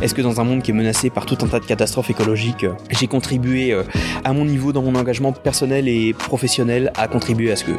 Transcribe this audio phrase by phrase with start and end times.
[0.00, 2.62] Est-ce que dans un monde qui est menacé par tout un tas de catastrophes écologiques,
[2.64, 3.82] euh, j'ai contribué euh,
[4.24, 7.72] à mon niveau dans mon engagement personnel et professionnel à contribuer à ce que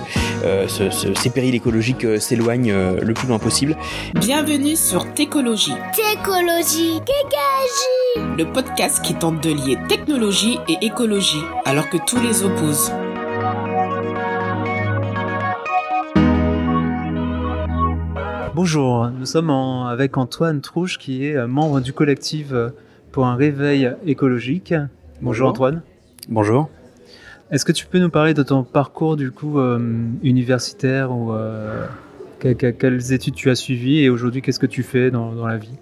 [0.43, 3.77] euh, ce- ce- ces périls écologiques s'éloignent le plus loin possible?
[4.15, 8.35] Bienvenue sur Técologie, Técologie, Kékagie.
[8.37, 12.91] le podcast qui tente de lier technologie et écologie, alors que tous les opposent.
[18.63, 22.71] Bonjour, nous sommes en- avec Antoine Trouche qui est euh, membre du collectif euh,
[23.13, 24.73] pour un réveil écologique.
[24.73, 25.47] Bonjour, Bonjour.
[25.47, 25.81] Antoine.
[26.27, 26.69] Bonjour.
[27.51, 29.79] Est-ce que tu peux nous parler de ton parcours du coup euh,
[30.23, 31.85] universitaire ou euh,
[32.39, 35.47] que- que- quelles études tu as suivies et aujourd'hui qu'est-ce que tu fais dans, dans
[35.47, 35.77] la vie?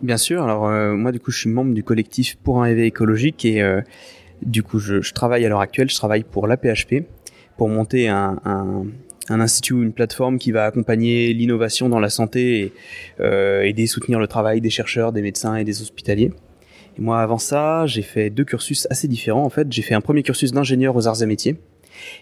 [0.00, 2.86] Bien sûr, alors euh, moi du coup je suis membre du collectif pour un réveil
[2.86, 3.60] écologique et
[4.40, 7.04] du coup je, je travaille à l'heure actuelle, je travaille pour l'APHP
[7.58, 8.84] pour monter un, un,
[9.30, 12.72] un institut ou une plateforme qui va accompagner l'innovation dans la santé et
[13.20, 16.32] euh, aider soutenir le travail des chercheurs, des médecins et des hospitaliers.
[16.98, 20.00] Et moi avant ça j'ai fait deux cursus assez différents en fait, j'ai fait un
[20.00, 21.56] premier cursus d'ingénieur aux arts et métiers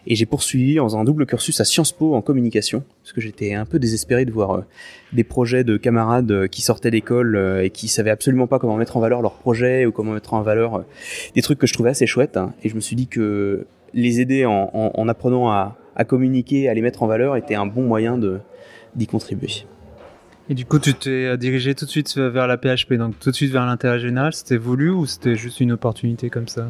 [0.06, 3.52] et j'ai poursuivi en un double cursus à Sciences Po en communication, parce que j'étais
[3.52, 4.60] un peu désespéré de voir euh,
[5.12, 8.76] des projets de camarades euh, qui sortaient d'école euh, et qui savaient absolument pas comment
[8.76, 10.84] mettre en valeur leurs projets ou comment mettre en valeur
[11.34, 12.38] des trucs que je trouvais assez chouettes.
[12.38, 12.54] hein.
[12.62, 16.68] Et je me suis dit que les aider en, en- en apprenant à, à communiquer,
[16.68, 18.18] à les mettre en valeur, était un bon moyen
[18.94, 19.66] d'y contribuer.
[20.48, 23.30] Et du coup tu t'es euh, dirigé tout de suite vers la PHP, donc tout
[23.30, 26.68] de suite vers l'intérêt général, c'était voulu ou c'était juste une opportunité comme ça?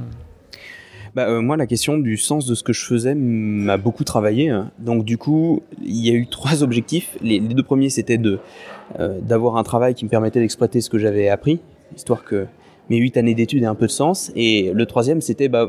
[1.15, 4.55] Bah, euh, moi, la question du sens de ce que je faisais m'a beaucoup travaillé.
[4.79, 7.17] Donc, du coup, il y a eu trois objectifs.
[7.23, 8.39] Les, les deux premiers, c'était de
[9.01, 11.61] euh, d'avoir un travail qui me permettait d'exploiter ce que j'avais appris,
[11.97, 12.47] histoire que
[12.91, 14.31] mes huit années d'études aient un peu de sens.
[14.37, 15.67] Et le troisième, c'était bah,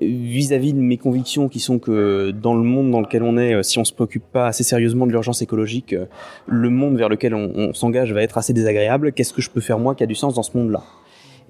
[0.00, 3.62] vis-à-vis de mes convictions qui sont que dans le monde dans lequel on est, euh,
[3.62, 6.06] si on se préoccupe pas assez sérieusement de l'urgence écologique, euh,
[6.46, 9.12] le monde vers lequel on, s'engage va être assez désagréable.
[9.12, 10.82] Qu'est-ce que je peux faire moi qui a du sens dans ce monde-là?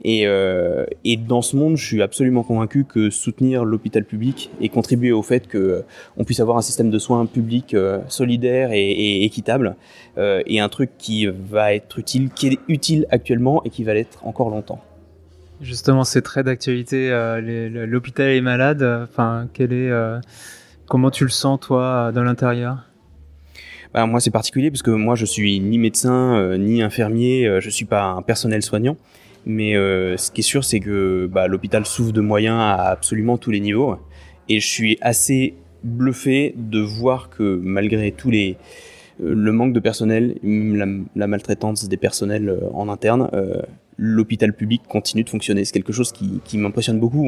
[0.04, 4.68] Et, euh, et dans ce monde, je suis absolument convaincu que soutenir l'hôpital public et
[4.68, 5.82] contribuer au fait que euh,
[6.16, 9.76] on puisse avoir un système de soins public euh, solidaire et, et équitable
[10.18, 14.26] est un truc qui va être utile, qui est utile actuellement et qui va l'être
[14.26, 14.80] encore longtemps.
[15.60, 17.10] Justement, c'est très d'actualité.
[17.10, 18.82] euh, L'hôpital est malade.
[18.82, 20.20] Enfin, est, euh,
[20.86, 22.84] comment tu le sens toi dans l'intérieur?
[23.94, 27.70] Bah, moi, c'est particulier parce que moi, je suis ni médecin euh, ni infirmier, je
[27.70, 28.96] suis pas un personnel soignant.
[29.46, 33.52] Mais ce qui est sûr, c'est que bah, l'hôpital souffre de moyens à absolument tous
[33.52, 33.96] les niveaux.
[34.48, 38.56] Et je suis assez bluffé de voir que malgré tous les
[39.22, 43.30] le manque de personnel, la, la maltraitance des personnels en interne,
[43.96, 45.64] l'hôpital public continue de fonctionner.
[45.64, 47.26] C'est quelque chose qui, qui m'impressionne beaucoup.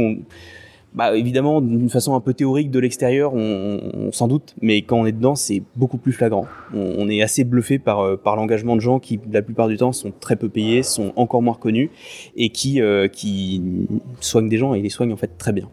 [0.95, 5.07] Bah, évidemment, d'une façon un peu théorique de l'extérieur, on, s'en doute, mais quand on
[5.07, 6.47] est dedans, c'est beaucoup plus flagrant.
[6.73, 9.93] On, est assez bluffé par, euh, par l'engagement de gens qui, la plupart du temps,
[9.93, 11.91] sont très peu payés, sont encore moins reconnus,
[12.37, 13.87] et qui, euh, qui
[14.21, 15.69] soignent des gens, et les soignent en fait très bien.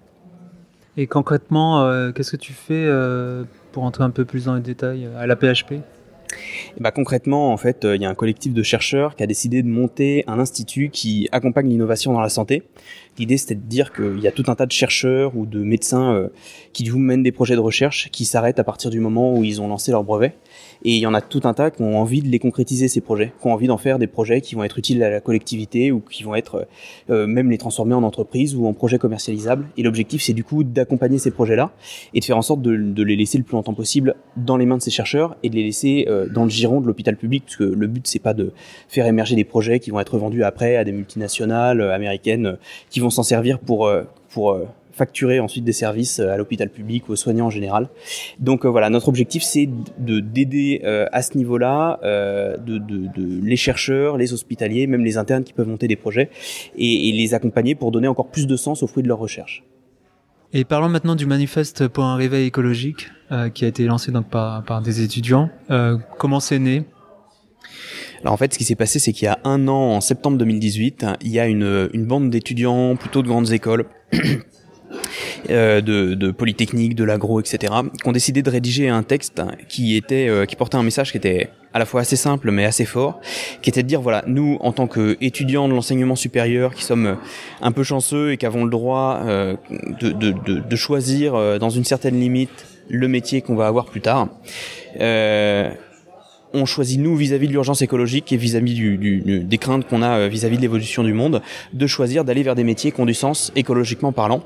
[0.97, 2.85] Et concrètement, euh, qu'est-ce que tu fais
[3.71, 5.75] pour entrer un peu plus dans les détails à la PHP
[6.79, 9.63] Bah, concrètement, en fait, euh, il y a un collectif de chercheurs qui a décidé
[9.63, 12.63] de monter un institut qui accompagne l'innovation dans la santé.
[13.17, 16.13] L'idée, c'était de dire qu'il y a tout un tas de chercheurs ou de médecins
[16.13, 16.27] euh,
[16.73, 19.61] qui coup mènent des projets de recherche qui s'arrêtent à partir du moment où ils
[19.61, 20.35] ont lancé leur brevet.
[20.83, 23.01] Et il y en a tout un tas qui ont envie de les concrétiser ces
[23.01, 25.91] projets, qui ont envie d'en faire des projets qui vont être utiles à la collectivité
[25.91, 26.67] ou qui vont être
[27.09, 29.67] euh, même les transformer en entreprise ou en projets commercialisables.
[29.77, 31.71] Et l'objectif, c'est du coup d'accompagner ces projets-là
[32.13, 34.65] et de faire en sorte de, de les laisser le plus longtemps possible dans les
[34.65, 37.43] mains de ces chercheurs et de les laisser euh, dans le giron de l'hôpital public,
[37.45, 38.51] parce que le but c'est pas de
[38.87, 42.55] faire émerger des projets qui vont être vendus après à des multinationales euh, américaines euh,
[42.89, 46.69] qui vont s'en servir pour euh, pour euh, facturer ensuite des services euh, à l'hôpital
[46.69, 47.89] public ou aux soignants en général.
[48.39, 49.69] Donc euh, voilà, notre objectif c'est
[49.99, 55.03] de d'aider euh, à ce niveau-là euh, de, de, de les chercheurs, les hospitaliers, même
[55.03, 56.29] les internes qui peuvent monter des projets
[56.77, 59.63] et, et les accompagner pour donner encore plus de sens aux fruits de leurs recherches.
[60.53, 64.29] Et parlons maintenant du manifeste pour un réveil écologique euh, qui a été lancé donc
[64.29, 65.49] par, par des étudiants.
[65.69, 66.85] Euh, comment c'est né?
[68.21, 70.37] Alors en fait, ce qui s'est passé, c'est qu'il y a un an, en septembre
[70.37, 73.85] 2018, il y a une, une bande d'étudiants, plutôt de grandes écoles,
[75.49, 80.27] de, de Polytechnique, de l'agro, etc., qui ont décidé de rédiger un texte qui était,
[80.27, 83.19] euh, qui portait un message qui était à la fois assez simple mais assez fort,
[83.61, 87.17] qui était de dire voilà, nous en tant qu'étudiants de l'enseignement supérieur, qui sommes
[87.61, 89.55] un peu chanceux et qui avons le droit euh,
[89.99, 93.85] de, de, de, de choisir euh, dans une certaine limite le métier qu'on va avoir
[93.85, 94.29] plus tard.
[95.01, 95.69] Euh,
[96.53, 100.19] on choisit nous vis-à-vis de l'urgence écologique et vis-à-vis du, du- des craintes qu'on a
[100.19, 101.41] euh, vis-à-vis de l'évolution du monde,
[101.73, 104.41] de choisir d'aller vers des métiers qui ont du sens écologiquement parlant.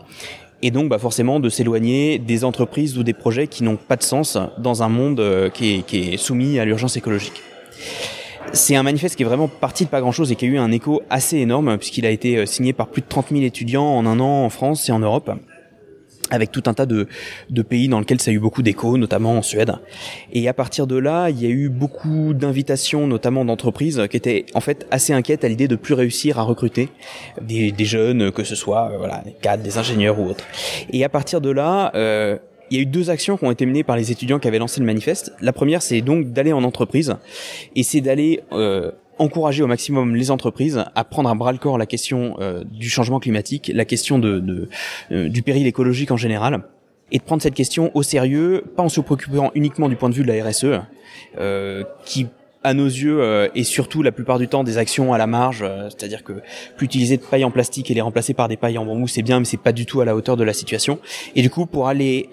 [0.62, 4.04] Et donc, bah, forcément, de s'éloigner des entreprises ou des projets qui n'ont pas de
[4.04, 7.42] sens dans un monde euh, qui, est, qui est soumis à l'urgence écologique.
[8.52, 10.58] c'est un manifeste qui est vraiment parti de pas grand chose et qui a eu
[10.58, 14.06] un écho assez énorme puisqu'il a été signé par plus de 30 000 étudiants en
[14.06, 15.32] un an en France et en Europe
[16.30, 17.08] avec tout un tas de,
[17.50, 19.74] de pays dans lesquels ça a eu beaucoup d'écho, notamment en Suède.
[20.32, 24.46] Et à partir de là, il y a eu beaucoup d'invitations, notamment d'entreprises, qui étaient
[24.54, 26.90] en fait assez inquiètes à l'idée de plus réussir à recruter
[27.42, 30.46] des, des jeunes, que ce soit euh, voilà des cadres, des ingénieurs ou autres.
[30.92, 32.38] Et à partir de là, euh,
[32.72, 34.60] il y a eu deux actions qui ont été menées par les étudiants qui avaient
[34.60, 35.34] lancé le manifeste.
[35.42, 37.16] La première, c'est donc d'aller en entreprise
[37.76, 41.78] et c'est d'aller euh, encourager au maximum les entreprises à prendre à bras le corps
[41.78, 44.70] la question euh, du changement climatique, la question de,
[45.12, 46.64] euh, du péril écologique en général,
[47.12, 50.16] et de prendre cette question au sérieux, pas en se préoccupant uniquement du point de
[50.16, 50.82] vue de la RSE,
[51.38, 52.28] euh, qui
[52.62, 56.26] à nos yeux est surtout la plupart du temps des actions à la marge, c'est-à-dire
[56.26, 56.42] que
[56.76, 59.22] plus utiliser de paille en plastique et les remplacer par des pailles en bambou, c'est
[59.22, 61.00] bien, mais c'est pas du tout à la hauteur de la situation.
[61.38, 62.28] Et du coup, pour aller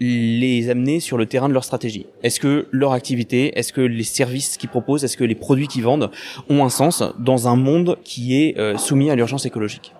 [0.00, 2.06] les amener sur le terrain de leur stratégie.
[2.22, 5.84] Est-ce que leur activité, est-ce que les services qu'ils proposent, est-ce que les produits qu'ils
[5.84, 6.10] vendent
[6.50, 9.92] ont un sens dans un monde qui est euh, soumis à l'urgence écologique?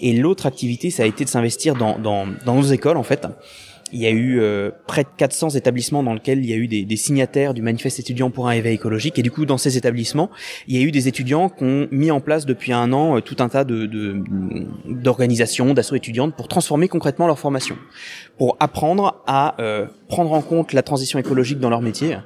[0.00, 3.26] Et l'autre activité, ça a été de s'investir dans, dans, dans nos écoles en fait
[3.92, 6.68] il y a eu euh, près de 400 établissements dans lesquels il y a eu
[6.68, 9.18] des, signataires du manifeste étudiant pour un éveil écologique.
[9.18, 10.30] Et du coup, dans ces établissements,
[10.68, 13.20] il y a eu des étudiants qui ont mis en place depuis un an euh,
[13.20, 13.90] tout un tas de
[14.86, 17.76] d'organisations, d'assauts étudiantes pour transformer concrètement leur formation,
[18.38, 22.16] pour apprendre à euh, prendre en compte la transition écologique dans leur métier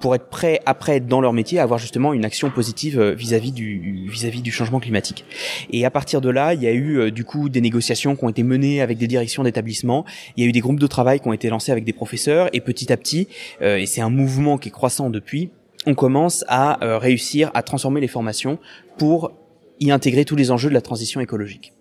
[0.00, 3.52] pour être prêts après dans leur métier à avoir justement une action positive euh, vis-à-vis
[3.52, 5.24] du vis-à-vis du changement climatique.
[5.70, 8.24] Et à partir de là, il y a eu euh, du coup des négociations qui
[8.24, 10.04] ont été menées avec des directions d'établissements,
[10.36, 12.48] il y a eu des groupes de travail qui ont été lancés avec des professeurs
[12.52, 13.28] et petit à petit,
[13.62, 15.50] euh, et c'est un mouvement qui est croissant depuis,
[15.86, 18.58] on commence à réussir à transformer les formations
[18.98, 19.30] pour
[19.78, 21.74] y intégrer tous les enjeux de la transition écologique.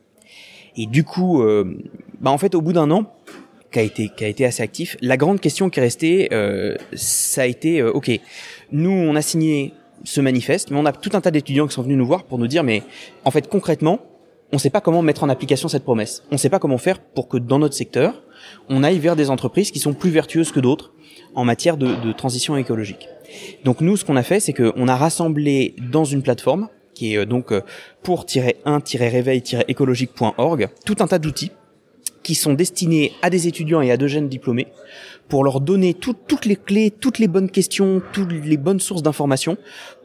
[0.78, 1.44] Et du coup,
[2.22, 3.12] bah en fait, au bout d'un an,
[3.76, 4.96] qui a été été assez actif.
[5.02, 8.10] La grande question qui est restée, euh, ça a été euh, ok.
[8.72, 9.74] Nous, on a signé
[10.06, 12.40] ce manifeste, mais on a tout un tas d'étudiants qui sont venus nous voir pour
[12.40, 12.84] nous dire, mais
[13.26, 14.00] en fait concrètement,
[14.54, 16.24] on ne sait pas comment mettre en application cette promesse.
[16.32, 18.24] On ne sait pas comment faire pour que dans notre secteur,
[18.70, 20.94] on aille vers des entreprises qui sont plus vertueuses que d'autres
[21.34, 23.10] en matière de, de transition écologique.
[23.66, 27.18] Donc nous, ce qu'on a fait, c'est qu'on a rassemblé dans une plateforme qui est
[27.18, 27.60] euh, donc euh,
[28.04, 31.52] pour-1-réveil-écologique.org tout un tas d'outils
[32.24, 34.68] qui sont destinés à des étudiants et à de jeunes diplômés
[35.30, 39.58] pour leur donner toutes les clés, toutes les bonnes questions, toutes les bonnes sources d'informations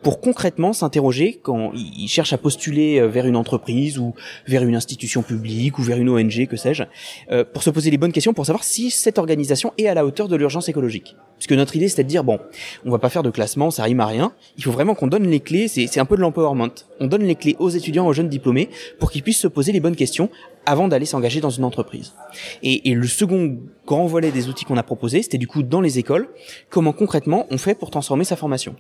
[0.03, 4.15] pour concrètement s'interroger quand ils cherchent à postuler euh, vers une entreprise ou
[4.47, 6.85] vers une institution publique ou vers une ONG, que sais-je,
[7.31, 10.05] euh, pour se poser les bonnes questions pour savoir si cette organisation est à la
[10.05, 11.17] hauteur de l'urgence écologique.
[11.37, 12.39] Puisque notre idée, c'était de dire, bon,
[12.85, 15.27] on va pas faire de classement, ça rime à rien, il faut vraiment qu'on donne
[15.27, 16.69] les clés, c'est un peu de l'empowerment.
[17.01, 18.69] On donne les clés aux étudiants, aux jeunes diplômés,
[18.99, 20.29] pour qu'ils puissent se poser les bonnes questions
[20.67, 22.13] avant d'aller s'engager dans une entreprise.
[22.63, 25.81] Et, et, le second grand volet des outils qu'on a proposé, c'était du coup dans
[25.81, 26.29] les écoles,
[26.69, 28.77] comment concrètement on fait pour transformer sa formation.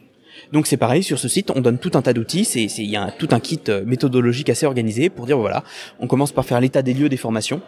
[0.52, 2.96] Donc c'est pareil, sur ce site, on donne tout un tas d'outils, c'est il y
[2.96, 5.64] a tout un kit euh, méthodologique assez organisé pour dire voilà,
[5.98, 7.60] on commence par faire l'état des lieux des formations,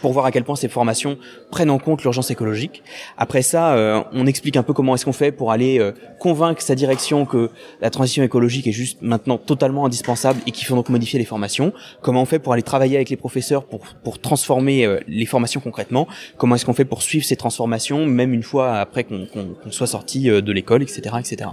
[0.00, 1.18] pour voir à quel point ces formations
[1.50, 2.82] prennent en compte l'urgence écologique.
[3.18, 6.62] Après ça, euh, on explique un peu comment est-ce qu'on fait pour aller euh, convaincre
[6.62, 7.50] sa direction que
[7.80, 11.72] la transition écologique est juste maintenant totalement indispensable et qu'il faut donc modifier les formations.
[12.02, 15.60] Comment on fait pour aller travailler avec les professeurs pour, pour transformer euh, les formations
[15.60, 16.06] concrètement?
[16.36, 19.26] Comment est-ce qu'on fait pour suivre ces transformations, même une fois après qu'on
[19.70, 21.50] soit sorti de l'école, etc., etc.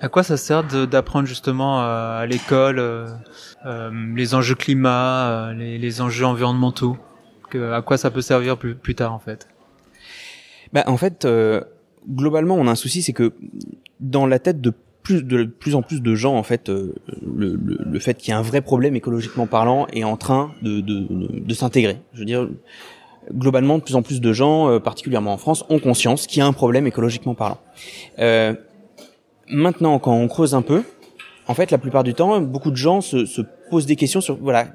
[0.00, 2.82] À quoi ça sert d'apprendre justement à l'école
[4.16, 6.96] les enjeux climat, les, les enjeux environnementaux?
[7.54, 9.48] À quoi ça peut servir plus, plus tard en fait?
[10.72, 11.60] Bah, En fait, euh,
[12.08, 13.32] globalement, on a un souci, c'est que
[13.98, 17.56] dans la tête de plus de plus en plus de gens en fait euh, le,
[17.56, 20.82] le, le, fait qu'il y a un vrai problème écologiquement parlant est en train de,
[20.82, 21.06] de,
[21.40, 21.98] de, s'intégrer.
[22.12, 22.46] Je veux dire
[23.32, 26.42] globalement de plus en plus de gens euh, particulièrement en France ont conscience qu'il y
[26.42, 27.58] a un problème écologiquement parlant.
[28.18, 28.54] Euh,
[29.50, 30.82] maintenant quand on creuse un peu
[31.46, 34.36] en fait la plupart du temps beaucoup de gens se, se pose des questions sur
[34.36, 34.66] voilà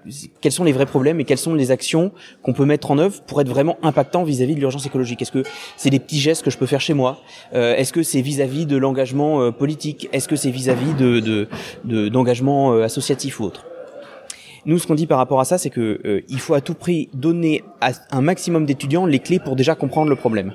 [0.41, 3.21] quels sont les vrais problèmes et quelles sont les actions qu'on peut mettre en œuvre
[3.21, 5.21] pour être vraiment impactant vis-à-vis de l'urgence écologique.
[5.21, 5.43] Est-ce que
[5.77, 7.19] c'est des petits gestes que je peux faire chez moi?
[7.53, 10.09] Euh, Est-ce que c'est vis-à-vis de l'engagement euh, politique?
[10.13, 11.47] Est-ce que c'est vis-à-vis de
[12.09, 13.65] d'engagement de, euh, associatif ou autre?
[14.65, 17.09] Nous, ce qu'on dit par rapport à ça, c'est que il faut à tout prix
[17.13, 20.53] donner à un maximum d'étudiants les clés pour déjà comprendre le problème.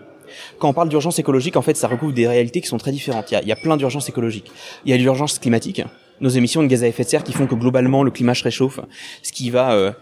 [0.58, 3.30] Quand on parle d'urgence écologique, en fait, ça recouvre des réalités qui sont très différentes.
[3.30, 4.50] Il y a, plein d'urgences écologiques.
[4.84, 5.82] Il y a l'urgence climatique,
[6.20, 8.44] nos émissions de gaz à effet de serre qui font que globalement le climat se
[8.44, 8.80] réchauffe,
[9.22, 9.92] ce qui va euh,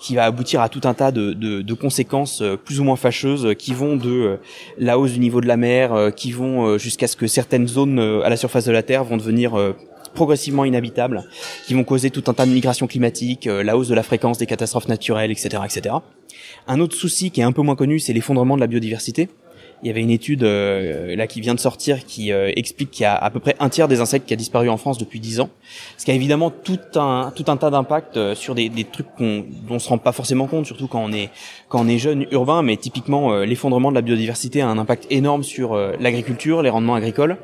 [0.00, 2.94] qui va aboutir à tout un tas de, de, de, conséquences euh, plus ou moins
[2.94, 4.38] fâcheuses euh, qui vont de
[4.78, 8.28] la hausse du niveau de la mer, qui vont jusqu'à ce que certaines zones à
[8.28, 9.74] la surface de la Terre vont devenir
[10.14, 11.24] progressivement inhabitables,
[11.66, 14.46] qui vont causer tout un tas de migrations climatiques, la hausse de la fréquence des
[14.46, 15.96] catastrophes naturelles, etc., etc.
[16.66, 19.28] Un autre souci qui est un peu moins connu, c'est l'effondrement de la biodiversité.
[19.82, 23.02] Il y avait une étude euh, là qui vient de sortir qui euh, explique qu'il
[23.02, 25.20] y a à peu près un tiers des insectes qui a disparu en France depuis
[25.20, 25.50] 10 ans.
[25.96, 29.06] Ce qui a évidemment tout un tout un tas d'impacts euh, sur des, des trucs
[29.16, 31.30] qu'on dont on se rend pas forcément compte, surtout quand on est
[31.68, 32.62] quand on est jeune urbain.
[32.62, 37.36] Mais typiquement, l'effondrement de la biodiversité a un impact énorme sur l'agriculture, les rendements agricoles.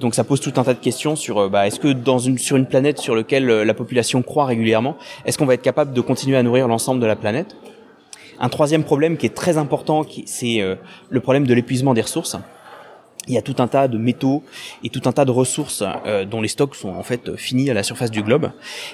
[0.00, 2.56] Donc ça pose tout un tas de questions sur bah, est-ce que dans une sur
[2.56, 6.36] une planète sur laquelle la population croît régulièrement, est-ce qu'on va être capable de continuer
[6.36, 7.56] à nourrir l'ensemble de la planète?
[8.40, 10.76] Un troisième problème qui est très important, c'est euh,
[11.10, 12.36] le problème de l'épuisement des ressources.
[13.26, 14.42] Il y a tout un tas de métaux
[14.82, 17.74] et tout un tas de ressources euh, dont les stocks sont en fait finis à
[17.74, 18.50] la surface du globe.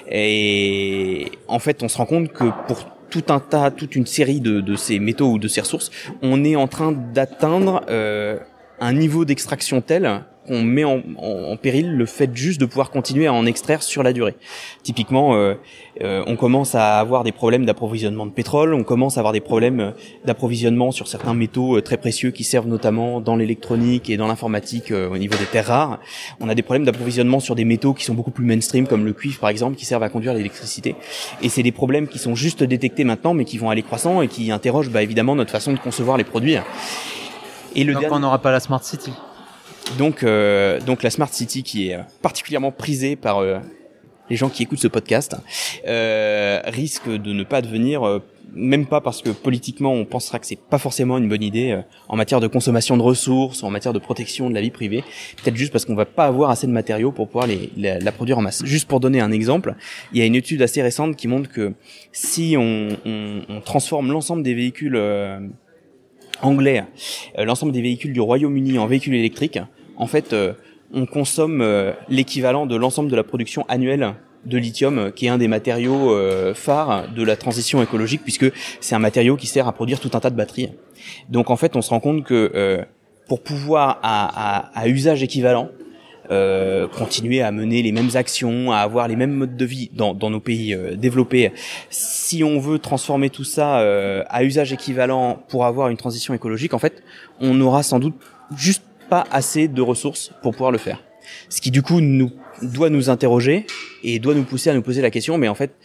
[0.09, 4.41] Et en fait, on se rend compte que pour tout un tas, toute une série
[4.41, 5.89] de, ces métaux ou de ces ressources,
[6.21, 8.37] on est en train d'atteindre euh,
[8.81, 13.27] un niveau d'extraction tel qu'on met en, en, péril le fait juste de pouvoir continuer
[13.27, 14.35] à en extraire sur la durée.
[14.83, 15.55] Typiquement, euh,
[16.01, 19.41] euh, on commence à avoir des problèmes d'approvisionnement de pétrole, on commence à avoir des
[19.41, 19.91] problèmes euh,
[20.25, 25.17] d'approvisionnement sur certains métaux très précieux qui servent notamment dans l'électronique et dans l'informatique au
[25.17, 25.99] niveau des terres rares.
[26.39, 29.13] On a des problèmes d'approvisionnement sur des métaux qui sont beaucoup plus mainstream comme le
[29.13, 30.95] cuivre par exemple qui servent à conduire l'électricité.
[31.41, 34.27] Et c'est des problèmes qui sont juste détectés maintenant mais qui vont aller croissant et
[34.27, 36.57] qui interrogent bah, évidemment notre façon de concevoir les produits.
[37.75, 39.11] Et le Donc on n'aura pas la smart city.
[39.97, 43.59] Donc, euh, donc la Smart City qui est particulièrement prisée par euh,
[44.29, 45.35] les gens qui écoutent ce podcast
[45.87, 48.19] euh, risque de ne pas devenir, euh,
[48.53, 51.81] même pas parce que politiquement on pensera que c'est pas forcément une bonne idée euh,
[52.07, 55.03] en matière de consommation de ressources, en matière de protection de la vie privée,
[55.43, 58.41] peut-être juste parce qu'on va pas avoir assez de matériaux pour pouvoir la, produire en
[58.41, 58.63] masse.
[58.65, 59.75] Juste pour donner un exemple,
[60.11, 61.73] il y a une étude assez récente qui montre que
[62.11, 64.95] si on transforme l'ensemble des véhicules
[66.41, 66.83] anglais,
[67.37, 69.59] l'ensemble des véhicules du Royaume-Uni en véhicules électriques,
[69.97, 70.53] en fait, euh,
[70.93, 74.13] on consomme euh, l'équivalent de l'ensemble de la production annuelle
[74.45, 76.15] de lithium, euh, qui est un des matériaux
[76.53, 80.19] phares de la transition écologique, puisque c'est un matériau qui sert à produire tout un
[80.19, 80.69] tas de batteries.
[81.29, 82.85] Donc en fait, on se rend compte que
[83.27, 85.69] pour pouvoir à, à, à usage équivalent
[86.31, 90.13] euh, continuer à mener les mêmes actions, à avoir les mêmes modes de vie dans,
[90.13, 91.51] dans nos pays développés.
[91.89, 96.73] Si on veut transformer tout ça euh, à usage équivalent pour avoir une transition écologique,
[96.73, 97.03] en fait,
[97.39, 98.15] on aura sans doute
[98.55, 101.03] juste pas assez de ressources pour pouvoir le faire.
[101.49, 103.65] Ce qui du coup nous doit nous interroger
[104.03, 105.75] et doit nous pousser à nous poser la question, mais en fait,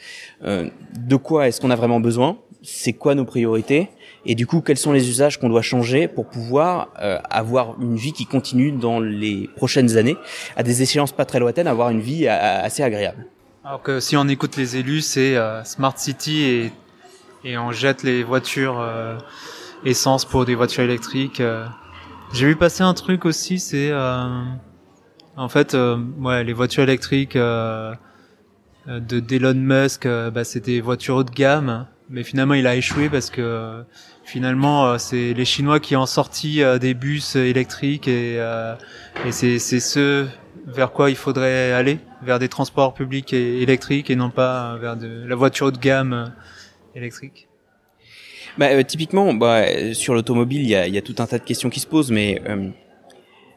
[0.45, 0.69] euh,
[0.99, 2.39] de quoi est-ce qu'on a vraiment besoin?
[2.63, 3.89] C'est quoi nos priorités?
[4.27, 7.97] Et du coup, quels sont les usages qu'on doit changer pour pouvoir euh, avoir une
[7.97, 10.17] vie qui continue dans les prochaines années,
[10.57, 13.27] à des échéances pas très lointaines, avoir une vie assez agréable?
[13.65, 16.73] Alors que si on écoute les élus, c'est euh, Smart City et,
[17.45, 18.85] et on jette les voitures
[19.85, 21.43] essence pour des voitures électriques
[22.33, 24.45] j'ai vu passer un truc aussi, c'est euh,
[25.37, 27.95] en fait euh, ouais les voitures électriques euh,
[28.87, 32.76] de d'Elon Musk, euh, bah, c'est des voitures haut de gamme, mais finalement il a
[32.76, 33.83] échoué parce que
[34.25, 38.35] finalement c'est les Chinois qui ont sorti des bus électriques et,
[39.25, 40.26] et c'est ce
[40.67, 45.25] vers quoi il faudrait aller, vers des transports publics électriques et non pas vers de
[45.26, 46.33] la voiture haut de gamme
[46.95, 47.49] électrique.
[48.59, 51.45] Bah, euh, typiquement, bah, sur l'automobile, il y a, y a, tout un tas de
[51.45, 52.69] questions qui se posent, mais euh,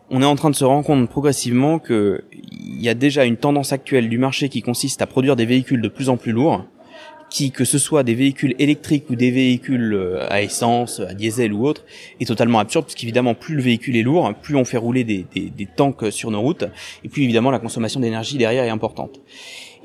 [0.09, 3.37] on est en train de se rendre compte progressivement que il y a déjà une
[3.37, 6.65] tendance actuelle du marché qui consiste à produire des véhicules de plus en plus lourds,
[7.33, 11.51] qui, que ce soit des véhicules électriques ou des véhicules euh, à essence, à diesel
[11.51, 11.83] ou autre,
[12.19, 15.49] est totalement absurde, puisqu'évidemment, plus le véhicule est lourd, plus on fait rouler des, des,
[15.49, 16.65] des tanks sur nos routes,
[17.03, 19.19] et plus évidemment la consommation d'énergie derrière est importante.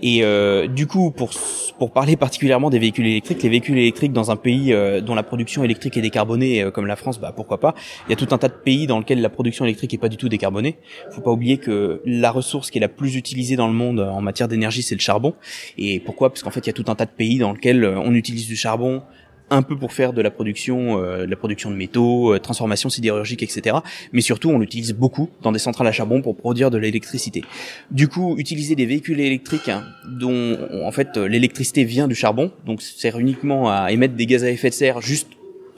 [0.01, 1.31] Et euh, du coup, pour
[1.79, 5.23] pour parler particulièrement des véhicules électriques, les véhicules électriques dans un pays euh, dont la
[5.23, 7.75] production électrique est décarbonée, euh, comme la France, bah pourquoi pas.
[8.07, 10.09] Il y a tout un tas de pays dans lesquels la production électrique est pas
[10.09, 10.79] du tout décarbonée.
[11.13, 14.21] Faut pas oublier que la ressource qui est la plus utilisée dans le monde en
[14.21, 15.35] matière d'énergie, c'est le charbon.
[15.77, 16.31] Et pourquoi?
[16.31, 18.47] Parce qu'en fait, il y a tout un tas de pays dans lesquels on utilise
[18.47, 19.03] du charbon
[19.51, 22.89] un peu pour faire de la production, euh, de la production de métaux, euh, transformation
[22.89, 23.77] sidérurgique, etc.
[24.13, 27.45] Mais surtout, on l'utilise beaucoup dans des centrales à charbon pour produire de l'électricité.
[27.91, 32.83] Du coup, utiliser des véhicules électriques hein, dont en fait l'électricité vient du charbon, donc
[32.83, 35.29] sert uniquement à émettre des gaz à effet de serre juste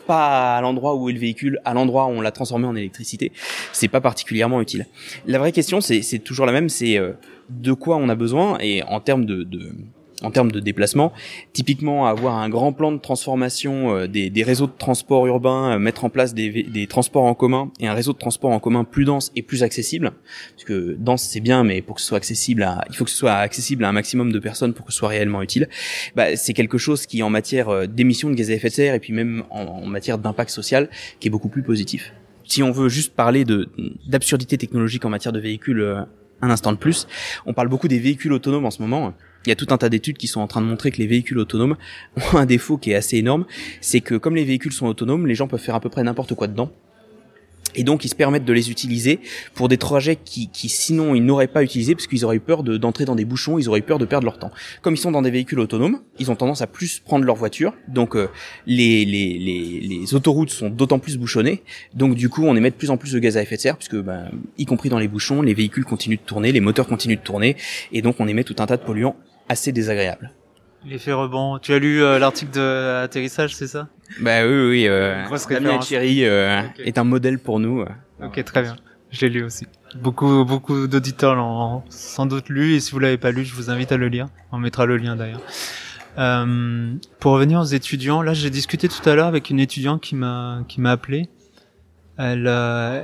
[0.07, 3.31] pas à l'endroit où est le véhicule, à l'endroit où on l'a transformé en électricité,
[3.73, 4.87] c'est pas particulièrement utile.
[5.27, 7.13] La vraie question, c'est toujours la même, c'est euh,
[7.49, 9.73] de quoi on a besoin et en termes de, de
[10.23, 11.13] en termes de déplacement.
[11.53, 16.05] Typiquement, avoir un grand plan de transformation euh, des, réseaux de transport urbain, euh, mettre
[16.05, 19.31] en place des, transports en commun et un réseau de transport en commun plus dense
[19.37, 20.13] et plus accessible.
[20.55, 23.11] Parce que dense c'est bien, mais pour que ce soit accessible, à, il faut que
[23.11, 25.69] ce soit accessible à un maximum de personnes pour que ce soit réellement utile.
[26.17, 28.95] Bah, c'est quelque chose qui, en matière euh, d'émissions de gaz à effet de serre
[28.95, 32.13] et puis même en, matière d'impact social, qui est beaucoup plus positif.
[32.45, 33.45] Si on veut juste parler
[34.07, 36.05] d'absurdité technologique en matière de véhicules
[36.43, 37.07] un instant de plus,
[37.47, 39.15] on parle beaucoup des véhicules autonomes en ce moment
[39.47, 41.07] il y a tout un tas d'études qui sont en train de montrer que les
[41.07, 41.77] véhicules autonomes
[42.17, 43.47] ont un défaut qui est assez énorme,
[43.81, 46.35] c'est que comme les véhicules sont autonomes, les gens peuvent faire à peu près n'importe
[46.35, 46.71] quoi dedans.
[47.77, 49.21] Et donc, ils se permettent de les utiliser
[49.55, 52.77] pour des trajets qui, sinon ils n'auraient pas utilisé parce qu'ils auraient eu peur de-
[52.77, 54.51] d'entrer dans des bouchons, ils auraient eu peur de perdre leur temps.
[54.83, 57.73] Comme ils sont dans des véhicules autonomes, ils ont tendance à plus prendre leur voiture.
[57.87, 58.27] Donc, euh,
[58.67, 61.63] les autoroutes sont d'autant plus bouchonnées.
[61.95, 63.77] Donc, du coup, on émet de plus en plus de gaz à effet de serre
[63.77, 67.19] puisque, ben, y compris dans les bouchons, les véhicules continuent de tourner, les moteurs continuent
[67.19, 67.57] de tourner.
[67.93, 69.17] Et donc, on émet tout un tas de polluants
[69.51, 70.31] assez désagréables.
[70.87, 71.59] L'effet rebond.
[71.59, 73.89] Tu as lu euh, l'article de atterrissage, c'est ça?
[74.21, 74.89] Bah oui, oui.
[74.89, 75.79] Euh, Damien.
[75.79, 77.81] Thierry euh, est un modèle pour nous.
[77.81, 78.27] euh.
[78.27, 78.77] Ok, très bien.
[79.11, 79.67] Je l'ai lu aussi.
[79.97, 83.69] Beaucoup, beaucoup d'auditeurs l'ont sans doute lu, et si vous l'avez pas lu, je vous
[83.71, 84.29] invite à le lire.
[84.53, 85.43] On mettra le lien d'ailleurs.
[86.17, 90.15] Euh, pour revenir aux étudiants, là, j'ai discuté tout à l'heure avec une étudiante qui
[90.15, 91.29] m'a, qui m'a appelé.
[92.19, 93.03] Elle, euh,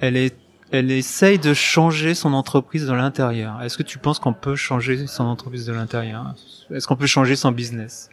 [0.00, 0.34] elle est,
[0.72, 3.62] elle essaye de changer son entreprise de l'intérieur.
[3.62, 6.34] Est-ce que tu penses qu'on peut changer son entreprise de l'intérieur?
[6.74, 8.08] Est-ce qu'on peut changer son business?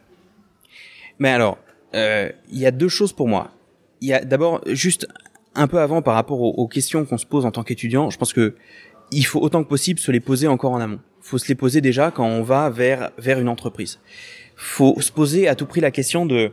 [1.19, 1.57] Mais alors,
[1.95, 3.51] euh, il y a deux choses pour moi.
[4.01, 5.07] Il y a d'abord juste
[5.55, 8.09] un peu avant par rapport aux, aux questions qu'on se pose en tant qu'étudiant.
[8.09, 8.55] Je pense que
[9.11, 10.99] il faut autant que possible se les poser encore en amont.
[11.21, 13.99] Faut se les poser déjà quand on va vers vers une entreprise.
[14.57, 16.51] Faut se poser à tout prix la question de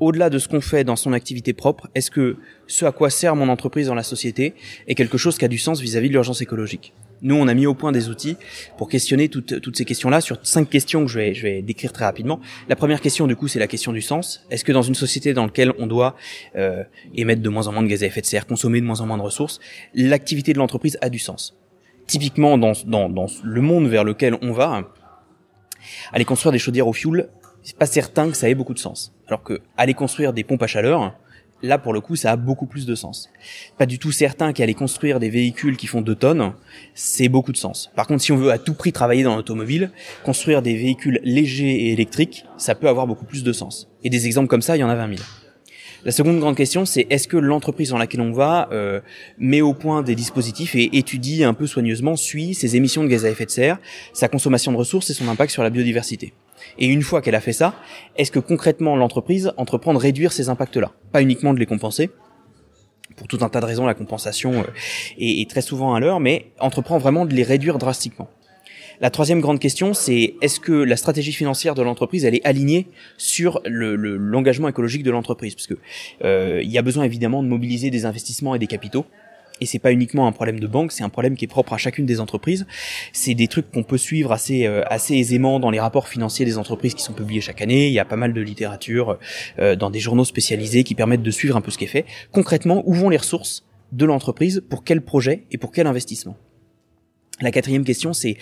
[0.00, 3.36] au-delà de ce qu'on fait dans son activité propre, est-ce que ce à quoi sert
[3.36, 4.54] mon entreprise dans la société
[4.88, 6.92] est quelque chose qui a du sens vis-à-vis de l'urgence écologique?
[7.22, 8.36] Nous, on a mis au point des outils
[8.78, 11.92] pour questionner toutes, toutes ces questions-là sur cinq questions que je vais, je vais décrire
[11.92, 12.40] très rapidement.
[12.68, 14.46] La première question, du coup, c'est la question du sens.
[14.50, 16.16] Est-ce que dans une société dans laquelle on doit
[16.56, 16.82] euh,
[17.14, 19.06] émettre de moins en moins de gaz à effet de serre, consommer de moins en
[19.06, 19.60] moins de ressources,
[19.94, 21.58] l'activité de l'entreprise a du sens?
[22.06, 24.90] Typiquement, dans, dans, dans le monde vers lequel on va,
[26.12, 27.28] aller construire des chaudières au fioul,
[27.62, 29.12] c'est pas certain que ça ait beaucoup de sens.
[29.26, 31.14] Alors que aller construire des pompes à chaleur,
[31.62, 33.30] là pour le coup, ça a beaucoup plus de sens.
[33.78, 36.52] Pas du tout certain qu'aller construire des véhicules qui font 2 tonnes,
[36.94, 37.90] c'est beaucoup de sens.
[37.96, 39.90] Par contre, si on veut à tout prix travailler dans l'automobile,
[40.24, 43.88] construire des véhicules légers et électriques, ça peut avoir beaucoup plus de sens.
[44.04, 45.28] Et des exemples comme ça, il y en a 20 000.
[46.02, 49.00] La seconde grande question, c'est est-ce que l'entreprise dans laquelle on va euh,
[49.38, 53.26] met au point des dispositifs et étudie un peu soigneusement, suit ses émissions de gaz
[53.26, 53.78] à effet de serre,
[54.14, 56.32] sa consommation de ressources et son impact sur la biodiversité?
[56.78, 57.74] Et une fois qu'elle a fait ça,
[58.16, 60.92] est-ce que concrètement l'entreprise entreprend de réduire ces impacts-là?
[61.12, 62.10] Pas uniquement de les compenser,
[63.16, 64.64] pour tout un tas de raisons, la compensation euh,
[65.18, 68.28] est, très souvent à l'heure, mais entreprend vraiment de les réduire drastiquement.
[69.00, 72.86] La troisième grande question, c'est est-ce que la stratégie financière de l'entreprise, elle est alignée
[73.16, 75.54] sur le- le- l'engagement écologique de l'entreprise?
[75.54, 75.74] Parce que
[76.24, 79.06] euh, il y a besoin évidemment de mobiliser des investissements et des capitaux.
[79.60, 81.78] Et c'est pas uniquement un problème de banque, c'est un problème qui est propre à
[81.78, 82.66] chacune des entreprises.
[83.12, 86.58] C'est des trucs qu'on peut suivre assez euh, assez aisément dans les rapports financiers des
[86.58, 87.88] entreprises qui sont publiés chaque année.
[87.88, 89.18] Il y a pas mal de littérature
[89.58, 92.06] euh, dans des journaux spécialisés qui permettent de suivre un peu ce qui est fait.
[92.32, 96.36] Concrètement, où vont les ressources de l'entreprise pour quel projet et pour quel investissement?
[97.40, 98.36] La quatrième question, c'est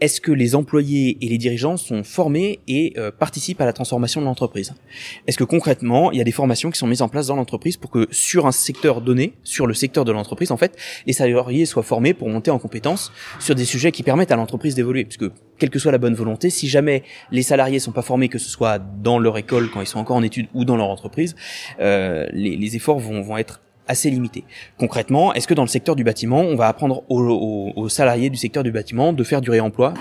[0.00, 4.20] est-ce que les employés et les dirigeants sont formés et euh, participent à la transformation
[4.20, 4.74] de l'entreprise?
[5.26, 7.76] Est-ce que concrètement, il y a des formations qui sont mises en place dans l'entreprise
[7.76, 11.66] pour que sur un secteur donné, sur le secteur de l'entreprise, en fait, les salariés
[11.66, 15.04] soient formés pour monter en compétences sur des sujets qui permettent à l'entreprise d'évoluer?
[15.04, 18.28] Parce que, quelle que soit la bonne volonté, si jamais les salariés sont pas formés,
[18.28, 20.88] que ce soit dans leur école quand ils sont encore en études ou dans leur
[20.88, 21.36] entreprise,
[21.80, 24.44] euh, les, efforts vont être assez limité.
[24.78, 28.62] Concrètement, est-ce que dans le secteur du bâtiment, on va apprendre aux, salariés du secteur
[28.62, 29.94] du bâtiment de faire du réemploi?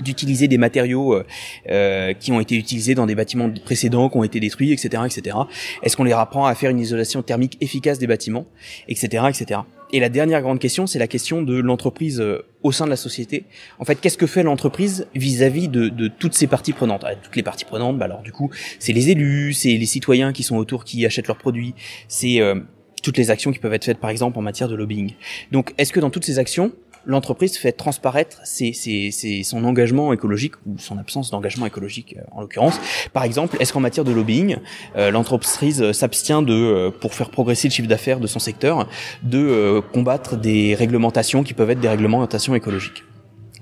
[0.00, 1.24] D'utiliser des matériaux euh,
[1.70, 5.36] euh, qui ont été utilisés dans des bâtiments précédents, qui ont été détruits, etc., etc.
[5.82, 8.46] Est-ce qu'on les apprend à faire une isolation thermique efficace des bâtiments,
[8.88, 9.60] etc., etc.
[9.92, 12.96] Et la dernière grande question, c'est la question de l'entreprise euh, au sein de la
[12.96, 13.44] société.
[13.78, 17.02] En fait, qu'est-ce que fait l'entreprise vis-à-vis de, de toutes ces parties prenantes?
[17.04, 20.32] Ah, Toutes les parties prenantes, bah alors du coup, c'est les élus, c'est les citoyens
[20.32, 21.74] qui sont autour qui achètent leurs produits,
[22.08, 22.56] c'est euh,
[23.04, 25.12] toutes les actions qui peuvent être faites, par exemple, en matière de lobbying.
[25.52, 26.72] Donc, est-ce que dans toutes ces actions,
[27.06, 32.22] l'entreprise fait transparaître ses, ses- ses- son engagement écologique ou son absence d'engagement écologique euh,
[32.32, 32.80] en l'occurrence.
[33.12, 34.56] Par exemple, est-ce qu'en matière de lobbying,
[34.96, 38.88] euh, l'entreprise s'abstient de, euh, pour faire progresser le chiffre d'affaires de son secteur,
[39.22, 43.02] de euh, combattre des réglementations qui peuvent être des réglementations écologiques?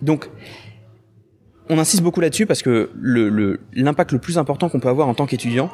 [0.00, 0.28] Donc,
[1.68, 5.08] on insiste beaucoup là-dessus parce que le- le- l'impact le, plus important qu'on peut avoir
[5.08, 5.70] en tant qu'étudiant,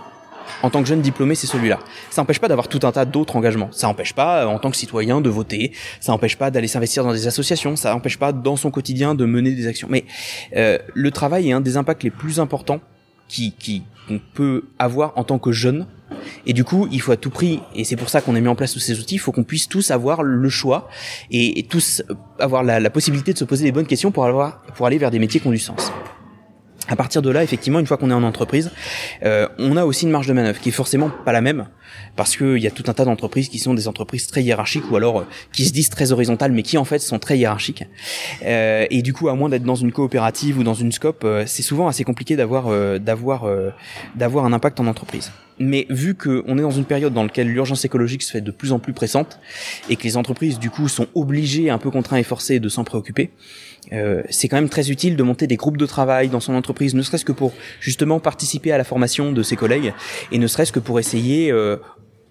[0.62, 1.78] en tant que jeune diplômé, c'est celui-là.
[2.10, 3.68] Ça n'empêche pas d'avoir tout un tas d'autres engagements.
[3.72, 5.72] Ça n'empêche pas, euh, en tant que citoyen, de voter.
[6.00, 7.76] Ça n'empêche pas d'aller s'investir dans des associations.
[7.76, 9.88] Ça n'empêche pas, dans son quotidien, de mener des actions.
[9.90, 10.04] Mais
[10.56, 12.80] euh, le travail est un des impacts les plus importants
[13.28, 15.86] qui qu'on peut avoir en tant que jeune.
[16.46, 18.48] Et du coup, il faut à tout prix, et c'est pour ça qu'on a mis
[18.48, 20.88] en place tous ces outils, il faut qu'on puisse tous avoir le choix
[21.30, 22.02] et, et tous
[22.38, 25.10] avoir la, la possibilité de se poser les bonnes questions pour avoir pour aller vers
[25.10, 25.92] des métiers qui ont du sens.
[26.88, 28.70] À partir de là, effectivement, une fois qu'on est en entreprise,
[29.22, 31.66] euh, on a aussi une marge de manœuvre qui est forcément pas la même
[32.16, 34.96] parce qu'il y a tout un tas d'entreprises qui sont des entreprises très hiérarchiques ou
[34.96, 37.84] alors euh, qui se disent très horizontales mais qui en fait sont très hiérarchiques.
[38.44, 41.44] Euh, et du coup, à moins d'être dans une coopérative ou dans une scope, euh,
[41.46, 43.46] c'est souvent assez compliqué d'avoir euh, d'avoir
[44.14, 45.30] d'avoir un impact en entreprise.
[45.60, 48.72] Mais vu qu'on est dans une période dans laquelle l'urgence écologique se fait de plus
[48.72, 49.40] en plus pressante
[49.90, 52.84] et que les entreprises du coup sont obligées, un peu contraints et forcés, de s'en
[52.84, 53.30] préoccuper,
[53.92, 56.94] euh, c'est quand même très utile de monter des groupes de travail dans son entreprise,
[56.94, 59.92] ne serait-ce que pour justement participer à la formation de ses collègues
[60.32, 61.76] et ne serait-ce que pour essayer euh,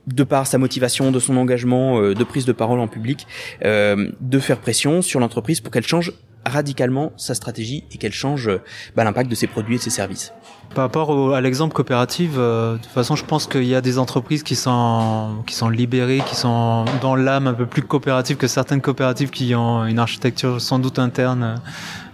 [0.08, 3.28] de par sa motivation, de son engagement, euh, de prise de parole en public,
[3.65, 6.13] euh, de faire pression sur l'entreprise pour qu'elle change
[6.47, 8.49] radicalement sa stratégie et qu'elle change
[8.95, 10.33] bah, l'impact de ses produits et ses services.
[10.75, 13.97] Par rapport à l'exemple coopérative, euh, de toute façon, je pense qu'il y a des
[13.97, 18.47] entreprises qui sont qui sont libérées, qui sont dans l'âme un peu plus coopérative que
[18.47, 21.55] certaines coopératives qui ont une architecture sans doute interne euh,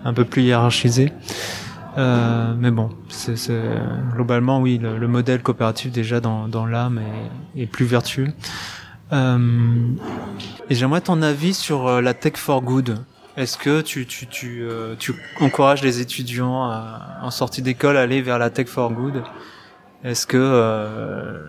[0.05, 1.11] un peu plus hiérarchisée.
[1.97, 3.51] Euh, mais bon, c'est
[4.13, 6.99] globalement oui, le, le, modèle coopératif déjà dans, l'âme
[7.55, 8.29] est, plus vertueux.
[9.11, 9.37] Euh,
[10.69, 12.97] et j'aimerais ton avis sur euh, la tech for good.
[13.35, 18.01] Est-ce que tu, tu, tu, euh, tu encourages les étudiants à, en sortie d'école à
[18.01, 19.23] aller vers la tech for good?
[20.03, 21.41] Est-ce que euh,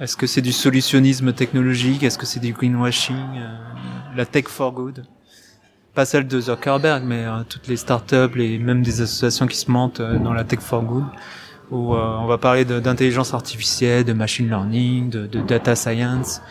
[0.00, 2.02] est-ce que c'est du solutionnisme technologique?
[2.02, 3.56] Est-ce que c'est du greenwashing euh,
[4.16, 5.04] La tech for good?
[5.94, 9.70] Pas celle de Zuckerberg, mais euh, toutes les startups, et même des associations qui se
[9.70, 11.04] mentent euh, dans la tech for good,
[11.70, 16.42] où on va parler d'intelligence artificielle, de machine learning, de, de data science,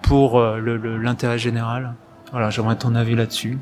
[0.00, 1.94] pour l'intérêt général?
[2.36, 3.56] Voilà, j'aimerais ton avis là-dessus.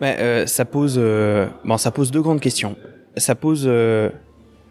[0.00, 2.76] Bah, euh, ça pose, euh, bon, ça pose deux grandes questions.
[3.16, 4.08] Ça pose euh,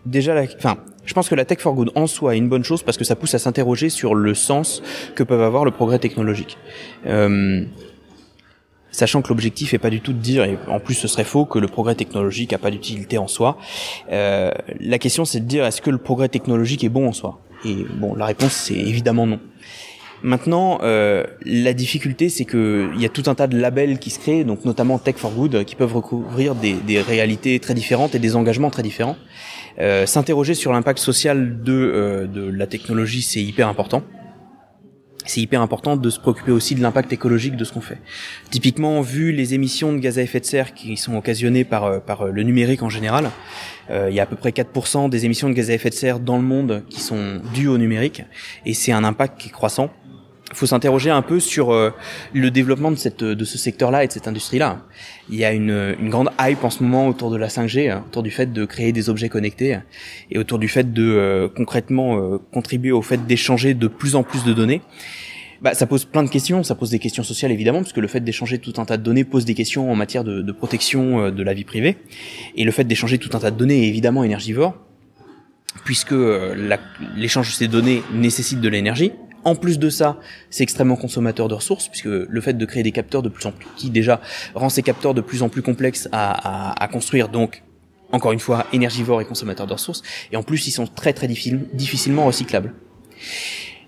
[0.06, 2.64] déjà, la, enfin, je pense que la tech for good en soi est une bonne
[2.64, 4.82] chose parce que ça pousse à s'interroger sur le sens
[5.14, 6.58] que peuvent avoir le progrès technologique.
[7.06, 7.66] Euh,
[8.92, 11.44] sachant que l'objectif est pas du tout de dire, et en plus ce serait faux,
[11.44, 13.58] que le progrès technologique a pas d'utilité en soi.
[14.14, 17.42] Euh, la question c'est de dire est-ce que le progrès technologique est bon en soi?
[17.66, 19.42] Et bon, la réponse c'est évidemment non.
[20.26, 24.10] Maintenant, euh, la difficulté, c'est que il y a tout un tas de labels qui
[24.10, 28.16] se créent, donc notamment Tech for Good, qui peuvent recouvrir des, des réalités très différentes
[28.16, 29.18] et des engagements très différents.
[29.78, 34.02] Euh, S'interroger sur l'impact social de, euh, de la technologie, c'est hyper important.
[35.28, 38.00] C'est hyper important de se préoccuper aussi de l'impact écologique de ce qu'on fait.
[38.50, 42.26] Typiquement, vu les émissions de gaz à effet de serre qui sont occasionnées par, par
[42.26, 43.30] le numérique en général,
[43.92, 45.96] euh, il y a à peu près 4% des émissions de gaz à effet de
[45.96, 48.24] serre dans le monde qui sont dues au numérique,
[48.66, 49.92] et c'est un impact qui est croissant
[50.56, 51.92] faut s'interroger un peu sur euh,
[52.34, 54.82] le développement de cette de ce secteur-là et de cette industrie-là.
[55.30, 58.04] Il y a une, une grande hype en ce moment autour de la 5G, hein,
[58.08, 59.78] autour du fait de créer des objets connectés
[60.32, 64.24] et autour du fait de euh, concrètement euh, contribuer au fait d'échanger de plus en
[64.24, 64.82] plus de données.
[65.62, 66.64] Bah, ça pose plein de questions.
[66.64, 69.24] Ça pose des questions sociales évidemment, puisque le fait d'échanger tout un tas de données
[69.24, 71.98] pose des questions en matière de, de protection de la vie privée,
[72.56, 74.76] et le fait d'échanger tout un tas de données est évidemment énergivore,
[75.86, 76.14] puisque
[77.16, 79.14] l'échange de ces données nécessite de l'énergie
[79.46, 82.92] en plus de ça, c'est extrêmement consommateur de ressources, puisque le fait de créer des
[82.92, 84.20] capteurs de plus en plus qui déjà
[84.56, 87.64] rend ces capteurs de plus en plus complexes à construire, donc
[88.12, 91.28] encore une fois énergivores et consommateurs de ressources, et en plus ils sont très très
[91.28, 92.74] difficilement recyclables.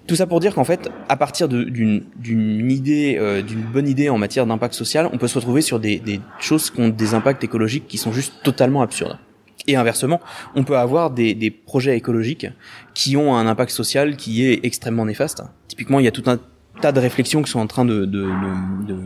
[0.08, 4.18] Tout ça pour dire qu'en fait, à partir d'une idée, euh, d'une bonne idée en
[4.18, 7.44] matière d'impact social, on peut se retrouver sur des, des choses qui ont des impacts
[7.44, 9.18] écologiques qui sont juste totalement absurdes.
[9.68, 10.22] Et inversement,
[10.56, 12.48] on peut avoir des, des, projets écologiques
[12.94, 15.44] qui ont un impact social qui est extrêmement néfaste.
[15.68, 16.40] Typiquement, il y a tout un
[16.82, 18.30] tas de réflexions qui sont en train de, de,
[18.88, 18.98] de,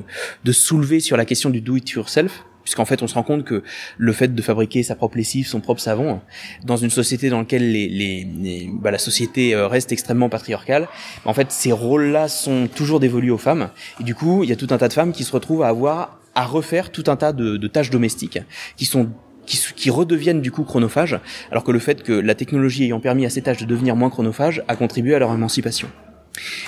[0.44, 3.64] de soulever sur la question du do-it-yourself, puisqu'en fait on se rend compte que
[3.98, 6.22] le fait de fabriquer sa propre lessive, son propre savon,
[6.64, 10.88] dans une société dans laquelle les, les bah, la société euh, reste extrêmement patriarcale,
[11.26, 13.70] en fait ces rôles-là sont toujours dévolus aux femmes,
[14.00, 15.70] et du coup il y a tout un tas de femmes qui se retrouvent à
[15.70, 18.40] avoir à refaire tout un tas de, de tâches domestiques
[18.78, 19.10] qui sont
[19.46, 21.20] qui, qui, redeviennent du coup chronophages,
[21.52, 24.10] alors que le fait que la technologie ayant permis à ces tâches de devenir moins
[24.10, 25.90] chronophages a contribué à leur émancipation.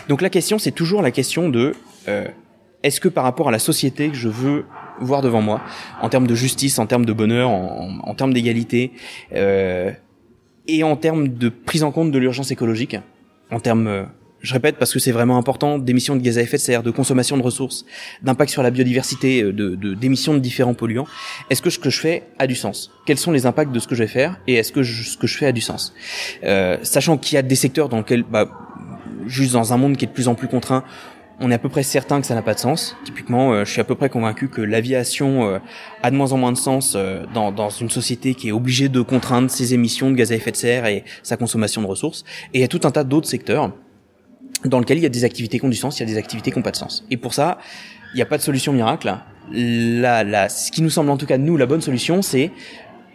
[0.09, 1.73] Donc la question, c'est toujours la question de
[2.07, 2.27] euh,
[2.83, 4.65] est-ce que par rapport à la société que je veux
[4.99, 5.62] voir devant moi,
[6.01, 8.91] en termes de justice, en termes de bonheur, en termes d'égalité,
[9.33, 9.91] euh,
[10.67, 12.97] et en termes de prise en compte de l'urgence écologique,
[13.51, 14.03] en termes euh,
[14.43, 16.91] je répète parce que c'est vraiment important, d'émissions de gaz à effet de serre, de
[16.91, 17.86] consommation de ressources,
[18.21, 21.08] d'impact sur la biodiversité, euh, de d'émissions de, différents polluants.
[21.49, 22.91] Est-ce que ce que je fais a du sens?
[23.06, 24.39] Quels sont les impacts de ce que je vais faire?
[24.47, 25.93] Et est-ce que je, ce que je fais a du sens?
[26.43, 28.49] Euh, Sachant qu'il y a des secteurs dans lesquels, bah,
[29.25, 30.84] juste dans un monde qui est de plus en plus contraint,
[31.39, 32.95] on est à peu près certain que ça n'a pas de sens.
[33.03, 35.60] Typiquement, euh, je suis à peu près convaincu que l'aviation euh,
[36.01, 38.89] a de moins en moins de sens euh, dans, dans, une société qui est obligée
[38.89, 42.23] de contraindre ses émissions de gaz à effet de serre et sa consommation de ressources.
[42.53, 43.73] Et il y a tout un tas d'autres secteurs
[44.65, 46.17] dans lequel il y a des activités qui ont du sens, il y a des
[46.17, 47.06] activités qui n'ont pas de sens.
[47.12, 47.58] Et pour ça,
[48.13, 49.13] il n'y a pas de solution miracle.
[49.52, 52.52] La, la, ce qui nous semble en tout cas nous la bonne solution, c'est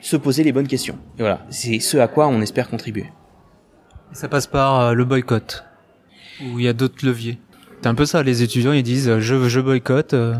[0.00, 0.98] se poser les bonnes questions.
[1.18, 3.06] Et voilà, c'est ce à quoi on espère contribuer.
[4.12, 5.64] Ça passe par euh, le boycott,
[6.42, 7.38] où il y a d'autres leviers.
[7.80, 10.34] C'est un peu ça, les étudiants ils disent je, je boycotte, euh,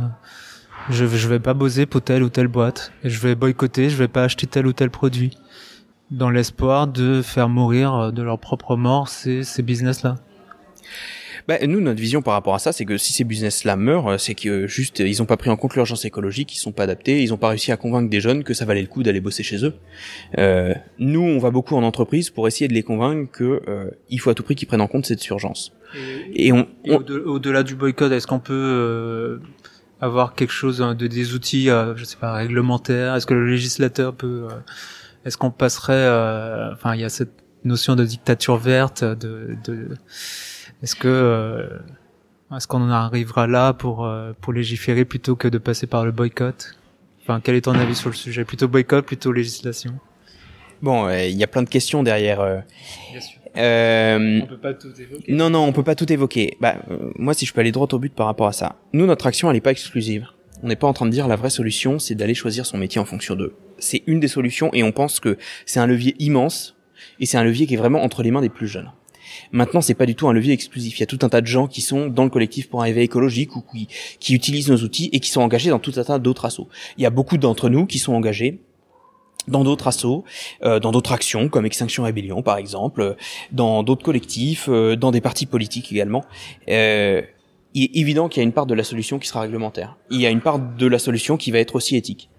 [0.90, 4.09] je, je vais pas bosser pour telle ou telle boîte, je vais boycotter, je vais
[4.09, 5.37] pas acheter tel ou tel produit.
[6.11, 10.16] dans l'espoir de faire mourir euh, de leur propre mort ces, ces business-là.
[11.48, 14.18] Bah, nous, notre vision par rapport à ça, c'est que si ces business-là meurent, euh,
[14.18, 17.22] c'est que juste ils ont pas pris en compte l'urgence écologique, ils sont pas adaptés,
[17.22, 19.42] ils ont pas réussi à convaincre des jeunes que ça valait le coup d'aller bosser
[19.42, 19.72] chez eux.
[20.37, 24.20] Euh, nous, on va beaucoup en entreprise pour essayer de les convaincre que euh, il
[24.20, 25.72] faut à tout prix qu'ils prennent en compte cette urgence.
[26.35, 29.38] Et, on, au-delà du boycott, est-ce qu'on peut euh,
[30.03, 33.14] avoir quelque chose de des outils, euh, je sais pas, réglementaires?
[33.14, 34.48] Est-ce que le législateur peut
[35.24, 36.07] Est-ce qu'on passerait
[36.74, 37.33] Enfin, il y a cette
[37.64, 39.88] notion de dictature verte, de, de
[40.83, 41.79] est-ce que euh,
[42.57, 46.12] est-ce qu'on en arrivera là pour euh, pour légiférer plutôt que de passer par le
[46.12, 46.79] boycott?
[47.23, 48.45] Enfin, quel est ton avis sur le sujet?
[48.45, 49.99] Plutôt boycott, plutôt législation?
[50.81, 52.41] Bon, il y a plein de questions derrière.
[52.41, 52.61] Euh,
[53.11, 53.38] Bien sûr.
[53.57, 55.33] Euh, on peut pas tout évoquer.
[55.33, 56.57] Non, non, on peut pas tout évoquer.
[56.61, 56.77] Bah,
[57.17, 58.77] moi, si je peux aller droit au but par rapport à ça.
[58.93, 60.29] Nous, notre action, elle n'est pas exclusive.
[60.62, 63.01] On n'est pas en train de dire la vraie solution, c'est d'aller choisir son métier
[63.01, 63.55] en fonction d'eux.
[63.79, 66.77] C'est une des solutions et on pense que c'est un levier immense
[67.21, 68.91] et c'est un levier qui est vraiment entre les mains des plus jeunes.
[69.53, 70.99] Maintenant, c'est pas du tout un levier exclusif.
[70.99, 72.87] Il y a tout un tas de gens qui sont dans le collectif pour un
[72.87, 73.88] éveil écologique ou qui,
[74.21, 76.69] qui utilisent nos outils et qui sont engagés dans tout un tas d'autres assos.
[76.97, 78.61] Il y a beaucoup d'entre nous qui sont engagés
[79.47, 80.25] dans d'autres assos,
[80.62, 83.17] euh, dans d'autres actions comme Extinction Rébellion par exemple,
[83.51, 86.25] dans d'autres collectifs, euh, dans des partis politiques également.
[86.69, 87.23] Euh,
[87.75, 89.97] il est évident qu'il y a une part de la solution qui sera réglementaire.
[90.11, 92.31] Il y a une part de la solution qui va être aussi éthique.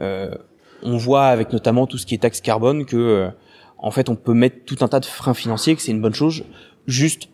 [0.00, 0.34] Euh,
[0.82, 3.28] on voit avec notamment tout ce qui est taxe carbone que euh,
[3.82, 6.14] en fait, on peut mettre tout un tas de freins financiers, que c'est une bonne
[6.14, 6.44] chose.
[6.86, 7.28] Juste,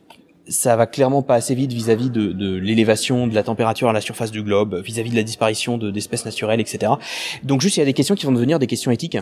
[0.48, 4.00] ça va clairement pas assez vite vis-à-vis de, de l'élévation de la température à la
[4.00, 6.92] surface du globe, vis-à-vis de la disparition d'espèces naturelles, etc.
[7.42, 9.18] Donc juste, il y a des questions qui vont devenir des questions éthiques.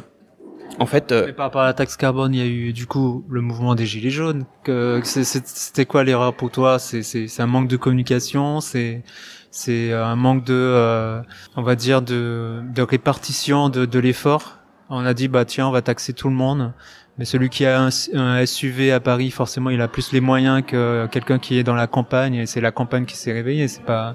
[0.78, 1.32] En fait, euh...
[1.32, 3.87] par rapport à la taxe carbone, il y a eu du coup le mouvement des
[3.87, 4.44] gilets jaunes.
[4.64, 6.78] Que c'était quoi l'erreur pour toi?
[6.78, 9.02] C'est un manque de communication, c'est
[9.50, 11.22] c'est un manque de, euh,
[11.54, 14.58] on va dire de, de répartition de, de l'effort?
[14.90, 16.72] On a dit bah tiens, on va taxer tout le monde.
[17.18, 21.07] Mais celui qui a un, SUV à Paris, forcément, il a plus les moyens que
[21.12, 22.35] quelqu'un qui est dans la campagne.
[22.35, 23.68] Et c'est la campagne qui s'est réveillée.
[23.68, 24.12] C'est pas,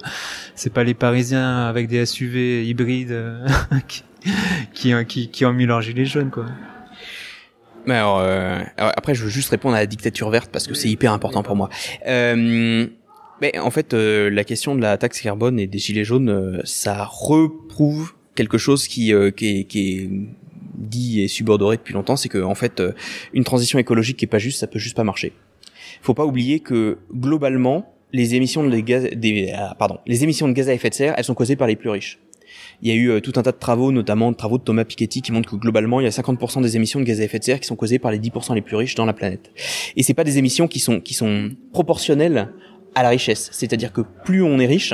[0.54, 3.48] c'est pas les Parisiens avec des SUV hybrides euh,
[3.88, 4.04] qui,
[5.08, 6.46] qui, qui, ont mis leur gilet jaune, quoi.
[7.86, 10.90] Mais alors, euh, après, je veux juste répondre à la dictature verte parce que c'est
[10.90, 11.70] hyper important pour moi.
[12.08, 12.86] Euh,
[13.42, 16.62] mais en fait, euh, la question de la taxe carbone et des gilets jaunes, euh,
[16.66, 20.10] ça reprouve quelque chose qui, qui, qui est
[20.90, 22.94] dit et subordoré depuis longtemps, c'est que en fait, euh,
[23.34, 25.34] une transition écologique qui est pas juste, ça peut juste pas marcher.
[26.02, 30.54] Faut pas oublier que globalement, les émissions de gaz, des, ah, pardon, les émissions de
[30.54, 32.20] gaz à effet de serre, elles sont causées par les plus riches.
[32.82, 34.86] Il y a eu euh, tout un tas de travaux, notamment de travaux de Thomas
[34.86, 37.40] Piketty, qui montrent que globalement, il y a 50% des émissions de gaz à effet
[37.40, 39.52] de serre qui sont causées par les 10% les plus riches dans la planète.
[39.96, 42.50] Et c'est pas des émissions qui sont qui sont proportionnelles
[42.96, 43.50] à la richesse.
[43.52, 44.94] C'est-à-dire que plus on est riche,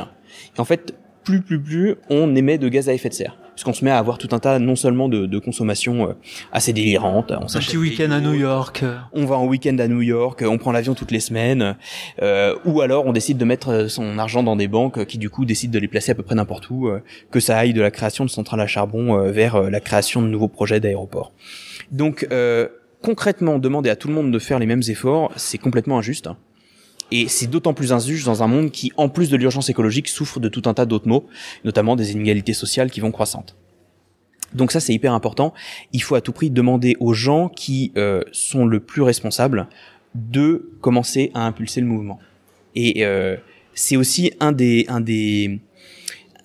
[0.58, 3.84] en fait, plus plus plus on émet de gaz à effet de serre puisqu'on se
[3.84, 6.13] met à avoir tout un tas non seulement de, de consommation euh,
[6.52, 7.32] assez délirante.
[7.32, 8.84] On un petit week-end à New York.
[9.13, 11.76] On va en week-end à New York, on prend l'avion toutes les semaines,
[12.22, 15.46] euh, ou alors on décide de mettre son argent dans des banques qui du coup
[15.46, 17.91] décident de les placer à peu près n'importe où, euh, que ça aille de la
[17.91, 21.32] création de centrales à charbon euh, vers la création de nouveaux projets d'aéroports.
[21.91, 22.28] Donc
[23.02, 26.30] concrètement, demander à tout le monde de faire les mêmes efforts, c'est complètement injuste.
[27.12, 30.39] Et c'est d'autant plus injuste dans un monde qui, en plus de l'urgence écologique, souffre
[30.39, 31.28] de tout un tas d'autres maux,
[31.63, 33.56] notamment des inégalités sociales qui vont croissantes.
[34.54, 35.54] Donc ça, c'est hyper important.
[35.91, 39.68] Il faut à tout prix demander aux gens qui euh, sont le plus responsables
[40.15, 42.20] de commencer à impulser le mouvement.
[42.74, 43.36] Et euh,
[43.74, 45.60] c'est aussi un des, un des,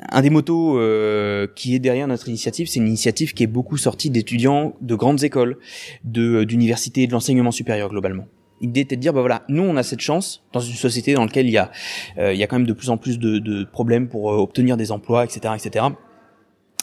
[0.09, 3.77] un des motos euh, qui est derrière notre initiative, c'est une initiative qui est beaucoup
[3.77, 5.59] sortie d'étudiants de grandes écoles,
[6.05, 8.27] de d'universités, de l'enseignement supérieur globalement.
[8.61, 11.25] L'idée était de dire, bah voilà, nous on a cette chance dans une société dans
[11.25, 11.71] laquelle il y a,
[12.19, 14.37] euh, il y a quand même de plus en plus de, de problèmes pour euh,
[14.37, 15.87] obtenir des emplois, etc., etc.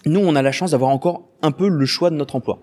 [0.05, 2.59] Nous, on a la chance d'avoir encore un peu le choix de notre emploi.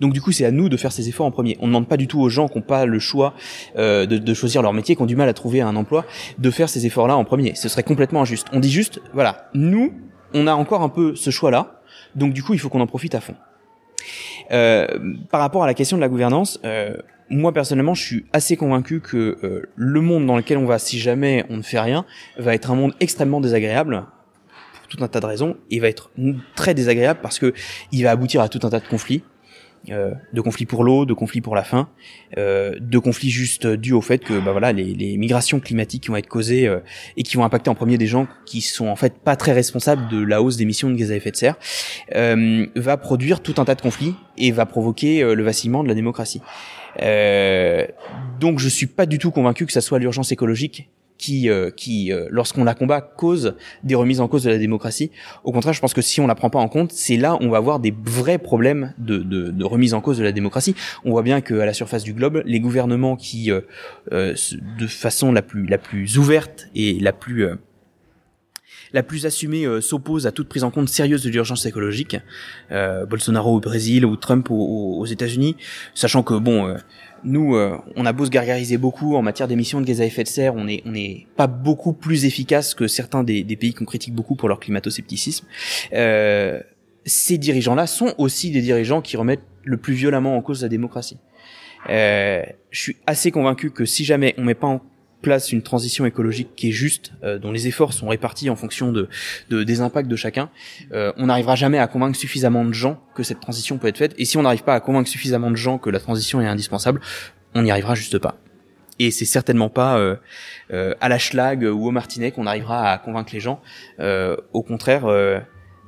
[0.00, 1.56] Donc du coup, c'est à nous de faire ces efforts en premier.
[1.60, 3.34] On ne demande pas du tout aux gens qui n'ont pas le choix
[3.76, 6.04] euh, de, de, choisir leur métier, qui ont du mal à trouver un emploi,
[6.38, 7.54] de faire ces efforts-là en premier.
[7.54, 8.48] Ce serait complètement injuste.
[8.52, 9.92] On dit juste, voilà, nous,
[10.34, 11.80] on a encore un peu ce choix-là,
[12.16, 13.34] donc du coup, il faut qu'on en profite à fond.
[14.50, 14.86] Euh,
[15.30, 16.96] par rapport à la question de la gouvernance, euh,
[17.30, 20.98] moi personnellement, je suis assez convaincu que euh, le monde dans lequel on va, si
[20.98, 22.04] jamais on ne fait rien,
[22.38, 24.06] va être un monde extrêmement désagréable
[24.74, 26.10] pour tout un tas de raisons, et va être
[26.54, 27.52] très désagréable parce que
[27.92, 29.22] il va aboutir à tout un tas de conflits.
[29.90, 31.88] Euh, de conflits pour l'eau, de conflits pour la faim,
[32.36, 36.08] euh, de conflits juste dus au fait que bah voilà les, les migrations climatiques qui
[36.08, 36.80] vont être causées euh,
[37.16, 40.08] et qui vont impacter en premier des gens qui sont en fait pas très responsables
[40.08, 41.56] de la hausse d'émissions de gaz à effet de serre,
[42.14, 45.94] euh, va produire tout un tas de conflits et va provoquer le vacillement de la
[45.94, 46.42] démocratie.
[46.96, 52.12] Donc je suis pas du tout convaincu que ça soit l'urgence écologique qui, euh, qui
[52.12, 55.10] euh, lorsqu'on la combat, cause des remises en cause de la démocratie.
[55.44, 57.38] Au contraire, je pense que si on la prend pas en compte, c'est là où
[57.40, 60.74] on va avoir des vrais problèmes de, de, de, remise en cause de la démocratie.
[61.04, 63.60] On voit bien qu'à la surface du globe, les gouvernements qui, euh,
[64.10, 67.48] de façon la plus, la plus ouverte et la plus
[68.92, 72.16] la plus assumée euh, s'oppose à toute prise en compte sérieuse de l'urgence écologique.
[72.70, 75.56] Euh, Bolsonaro au Brésil ou Trump aux, États-Unis,
[75.94, 76.76] sachant que bon, euh,
[77.24, 77.56] nous,
[77.96, 80.54] on a beau se gargariser beaucoup en matière d'émissions de gaz à effet de serre,
[80.54, 84.14] on n'est on est pas beaucoup plus efficace que certains des, des pays qu'on critique
[84.14, 85.46] beaucoup pour leur climato-scepticisme.
[85.90, 91.18] ces dirigeants-là sont aussi des dirigeants qui remettent le plus violemment en cause la démocratie.
[91.88, 94.80] je suis assez convaincu que si jamais on met pas en
[95.20, 98.92] place une transition écologique qui est juste, euh, dont les efforts sont répartis en fonction
[98.92, 99.08] de,
[99.50, 100.50] de des impacts de chacun,
[100.92, 104.14] euh, on n'arrivera jamais à convaincre suffisamment de gens que cette transition peut être faite.
[104.18, 107.00] Et si on n'arrive pas à convaincre suffisamment de gens que la transition est indispensable,
[107.54, 108.36] on n'y arrivera juste pas.
[109.00, 110.16] Et c'est certainement pas euh,
[110.72, 113.60] euh à la Schlag ou au Martinet qu'on arrivera à convaincre les gens.
[114.52, 115.04] au contraire,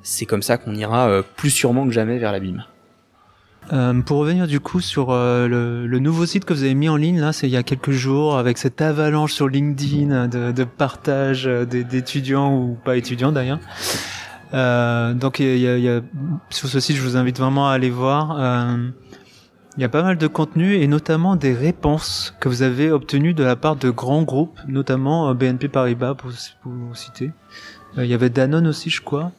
[0.03, 2.65] c'est comme ça qu'on ira plus sûrement que jamais vers l'abîme.
[3.73, 6.89] Euh, pour revenir du coup sur euh, le, le, nouveau site que vous avez mis
[6.89, 10.51] en ligne là, c'est il y a quelques jours avec cette avalanche sur LinkedIn de,
[10.51, 13.61] de partage euh, d'étudiants ou pas étudiants d'ailleurs.
[14.55, 16.01] Euh, donc il y a, y a,
[16.51, 18.41] sur ce site, je vous invite vraiment à aller voir.
[19.77, 23.35] il y a pas mal de contenu et notamment des réponses que vous avez obtenues
[23.35, 27.31] de la part de grands groupes, notamment BNP Paribas pour, pour citer.
[27.97, 29.31] Il y avait Danone aussi, je crois.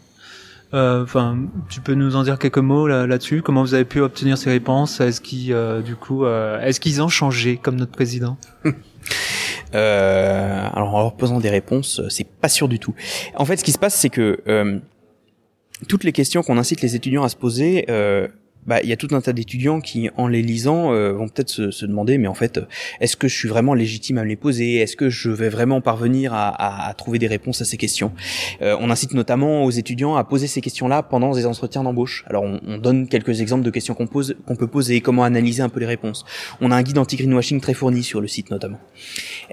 [0.74, 1.38] Euh, enfin,
[1.70, 3.42] tu peux nous en dire quelques mots là-dessus?
[3.42, 5.02] Comment vous avez pu obtenir ces réponses?
[5.02, 8.38] Est-ce qu'ils, euh, du coup, euh, est-ce qu'ils ont changé comme notre président?
[9.74, 12.94] Alors, en leur posant des réponses, c'est pas sûr du tout.
[13.36, 14.82] En fait, ce qui se passe, c'est que
[15.88, 17.86] toutes les questions qu'on incite les étudiants à se poser,
[18.68, 21.50] bah, il y a tout un tas d'étudiants qui, en les lisant, euh, vont peut-être
[21.50, 22.60] se, se, demander, mais en fait,
[23.00, 24.76] est-ce que je suis vraiment légitime à me les poser?
[24.76, 28.12] Est-ce que je vais vraiment parvenir à, à, à trouver des réponses à ces questions?
[28.62, 32.24] Euh, On incite notamment aux étudiants à poser ces questions-là pendant des entretiens d'embauche.
[32.28, 35.64] Alors, on, on, donne quelques exemples de questions qu'on pose, qu'on peut poser, comment analyser
[35.64, 36.24] un peu les réponses.
[36.62, 38.80] On a un guide anti-greenwashing très fourni sur le site notamment.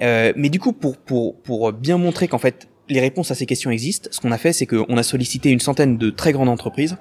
[0.03, 3.47] Euh, mais du coup, pour pour pour bien montrer qu'en fait les réponses à ces
[3.47, 6.49] questions existent, ce qu'on a fait, c'est qu'on a sollicité une centaine de très grandes
[6.49, 6.97] entreprises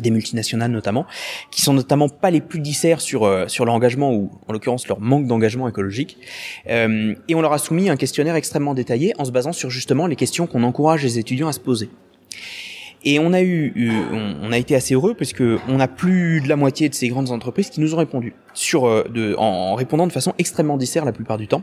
[0.00, 1.06] des multinationales notamment,
[1.50, 5.00] qui sont notamment pas les plus disserts sur euh, sur l'engagement ou en l'occurrence leur
[5.00, 6.18] manque d'engagement écologique.
[6.68, 10.06] Euh, et on leur a soumis un questionnaire extrêmement détaillé en se basant sur justement
[10.06, 11.90] les questions qu'on encourage les étudiants à se poser.
[13.04, 13.72] Et on a eu,
[14.42, 17.06] on, a été assez heureux parce que on a plus de la moitié de ces
[17.06, 21.04] grandes entreprises qui nous ont répondu sur euh, de, en, répondant de façon extrêmement dissert
[21.04, 21.62] la plupart du temps.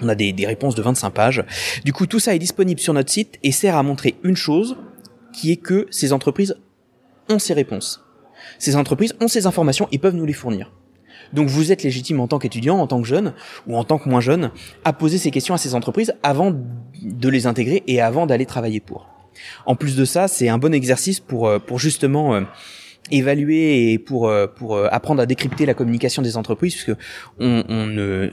[0.00, 1.44] On a des, des réponses de 25 pages.
[1.84, 4.76] Du coup, tout ça est disponible sur notre site et sert à montrer une chose,
[5.32, 6.56] qui est que ces entreprises
[7.28, 8.04] ont ces réponses.
[8.58, 10.72] Ces entreprises ont ces informations et peuvent nous les fournir.
[11.32, 13.34] Donc vous êtes légitime en tant qu'étudiant, en tant que jeune
[13.66, 14.50] ou en tant que moins jeune,
[14.84, 16.54] à poser ces questions à ces entreprises avant
[17.02, 19.08] de les intégrer et avant d'aller travailler pour.
[19.66, 22.40] En plus de ça, c'est un bon exercice pour euh, pour justement euh,
[23.10, 26.98] évaluer et pour euh, pour apprendre à décrypter la communication des entreprises puisque
[27.38, 28.30] on, on ne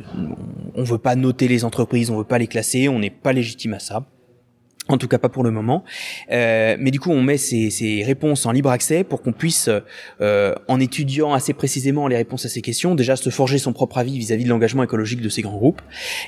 [0.74, 3.74] on veut pas noter les entreprises, on veut pas les classer, on n'est pas légitime
[3.74, 4.06] à ça.
[4.88, 5.84] En tout cas pas pour le moment.
[6.32, 9.70] Euh, mais du coup, on met ces, ces, réponses en libre accès pour qu'on puisse,
[10.22, 13.98] euh, en étudiant assez précisément les réponses à ces questions, déjà se forger son propre
[13.98, 15.82] avis vis-à-vis de l'engagement écologique de ces grands groupes,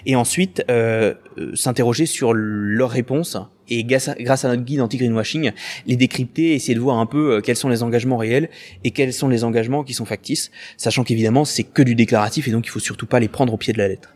[0.07, 1.13] et ensuite euh,
[1.53, 3.37] s'interroger sur leurs réponses
[3.69, 5.51] et grâce à, notre guide anti-greenwashing,
[5.85, 8.49] les décrypter, essayer de voir un peu euh, quels sont les engagements réels
[8.83, 12.51] et quels sont les engagements qui sont factices, sachant qu'évidemment c'est que du déclaratif et
[12.51, 14.15] donc il faut surtout pas les prendre au pied de la lettre.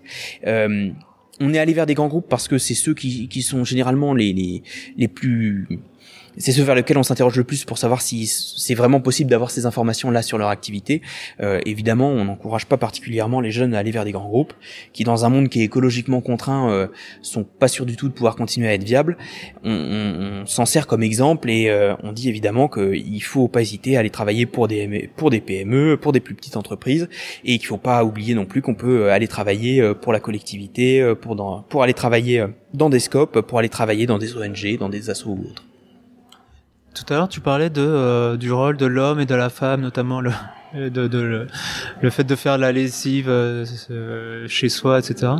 [1.44, 4.62] On est allé vers des grands groupes parce que c'est ceux qui, sont généralement les
[5.14, 5.68] plus
[6.38, 9.52] c'est ceux vers lesquels on s'interroge le plus pour savoir si c'est vraiment possible d'avoir
[9.52, 11.02] ces informations là sur leur activité.
[11.42, 14.54] Euh, évidemment, on n'encourage pas particulièrement les jeunes à aller vers des grands groupes
[14.94, 16.88] qui, dans un monde qui est écologiquement contraint, euh,
[17.22, 19.18] sont pas sûrs du tout de pouvoir continuer à être viables.
[19.64, 24.00] On, s'en sert comme exemple et euh, on dit évidemment qu'il faut pas hésiter à
[24.00, 27.10] aller travailler pour des pour des PME, pour des plus petites entreprises
[27.44, 31.14] et qu'il faut pas oublier non plus qu'on peut euh, aller travailler pour la collectivité,
[31.22, 35.30] pour aller travailler dans des scopes, pour aller travailler dans des ONG, dans des assos
[35.30, 35.71] ou autres.
[36.94, 39.82] Tout à l'heure, tu parlais de euh, du rôle de l'homme et de la femme,
[39.82, 40.32] notamment le
[40.74, 41.48] de, de
[42.02, 43.66] le, fait de faire la lessive euh,
[44.48, 45.34] chez soi, etc.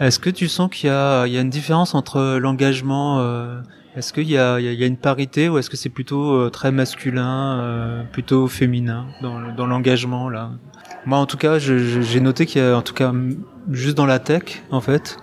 [0.00, 3.60] Est-ce que tu sens qu'il y a il y a une différence entre l'engagement euh,
[3.96, 6.72] Est-ce qu'il y a il y a une parité ou est-ce que c'est plutôt très
[6.72, 10.50] masculin, plutôt féminin dans dans l'engagement là?
[11.04, 13.12] Moi, en tout cas, j'ai noté qu'il y a en tout cas
[13.70, 15.18] juste dans la tech, en fait,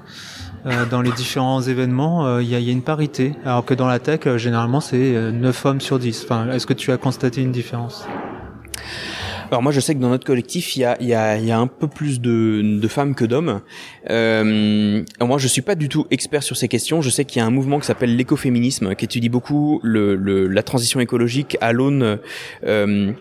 [0.66, 3.74] euh, dans les différents événements, euh, il y, a, y, a, une parité, alors que
[3.74, 6.24] dans la tech, euh, généralement, c'est 9 hommes sur 10.
[6.26, 8.06] Enfin, Est-ce que tu as constaté une différence?
[9.52, 11.58] Alors moi je sais que dans notre collectif il y a, y a, y a
[11.58, 13.62] un peu plus de, de femmes que d'hommes.
[14.10, 17.02] Euh, moi je suis pas du tout expert sur ces questions.
[17.02, 20.48] Je sais qu'il y a un mouvement qui s'appelle l'écoféminisme qui étudie beaucoup le, le,
[20.48, 22.20] la transition écologique à l'aune
[22.64, 23.12] euh,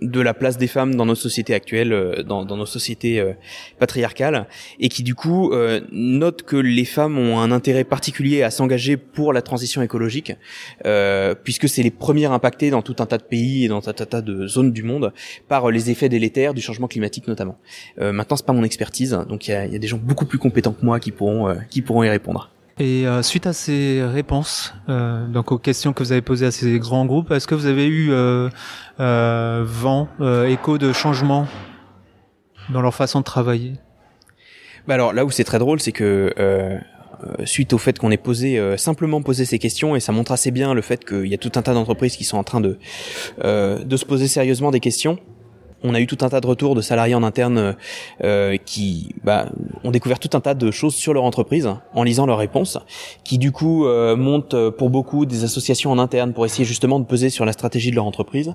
[0.00, 3.32] de la place des femmes dans nos sociétés actuelles, euh, dans, dans nos sociétés euh,
[3.78, 4.46] patriarcales,
[4.80, 8.96] et qui du coup euh, note que les femmes ont un intérêt particulier à s'engager
[8.96, 10.32] pour la transition écologique,
[11.44, 14.22] puisque c'est les premières impactées dans tout un tas de pays et dans un tas
[14.22, 15.12] de zones du monde
[15.48, 17.58] par les effets délétères du changement climatique notamment.
[17.98, 20.38] maintenant, c'est pas mon expertise, donc il y a, y a, des gens beaucoup plus
[20.38, 22.51] compétents que moi qui pourront qui pourront y répondre.
[22.78, 26.50] Et euh, suite à ces réponses, euh, donc aux questions que vous avez posées à
[26.50, 28.48] ces grands groupes, est-ce que vous avez eu euh,
[29.00, 31.46] euh vent, euh, écho de changement
[32.70, 33.74] dans leur façon de travailler?
[34.88, 36.34] Bah alors là où c'est très drôle, c'est que
[37.44, 40.74] suite au fait qu'on ait posé simplement posé ces questions et ça montre assez bien
[40.74, 42.78] le fait qu'il y a tout un tas d'entreprises qui sont en train de
[43.44, 45.20] de se poser sérieusement des questions
[45.84, 47.76] on a eu tout un tas de retours de salariés en interne
[48.22, 49.46] euh, qui bah,
[49.84, 52.78] ont découvert tout un tas de choses sur leur entreprise en lisant leurs réponses,
[53.24, 57.00] qui du coup euh, montent euh, pour beaucoup des associations en interne pour essayer justement
[57.00, 58.54] de peser sur la stratégie de leur entreprise.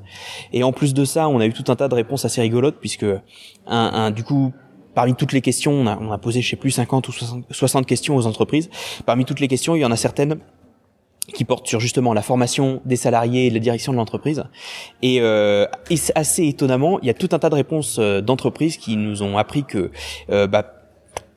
[0.53, 2.77] Et en plus de ça, on a eu tout un tas de réponses assez rigolotes
[2.79, 3.05] puisque
[3.65, 4.53] un, du coup
[4.95, 8.15] parmi toutes les questions, on a, posé, je sais plus, 50 ou 60, 60 questions
[8.15, 8.67] aux entreprises.
[9.05, 10.39] Parmi toutes les questions, il y en a certaines
[11.33, 14.43] qui porte sur justement la formation des salariés et la direction de l'entreprise.
[15.01, 15.65] Et, euh,
[16.15, 19.37] assez étonnamment, il y a tout un tas de réponses euh, d'entreprises qui nous ont
[19.37, 19.91] appris que
[20.29, 20.73] euh, bah,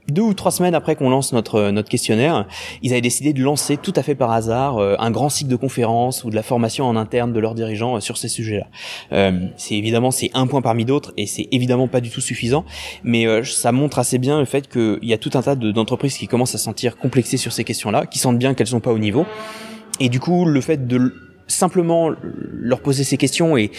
[0.08, 2.46] deux ou trois semaines après qu'on lance notre notre questionnaire,
[2.82, 5.56] ils avaient décidé de lancer tout à fait par hasard euh, un grand cycle de
[5.56, 8.66] conférences ou de la formation en interne de leurs dirigeants sur ces sujets-là.
[9.56, 12.64] c'est évidemment c'est un point parmi d'autres et c'est évidemment pas du tout suffisant,
[13.04, 16.26] mais ça montre assez bien le fait qu'il y a tout un tas d'entreprises qui
[16.26, 18.98] commencent à se sentir complexées sur ces questions-là, qui sentent bien qu'elles sont pas au
[18.98, 19.26] niveau
[20.00, 21.14] et du coup, le fait de
[21.46, 22.10] simplement
[22.52, 23.70] leur poser ces questions et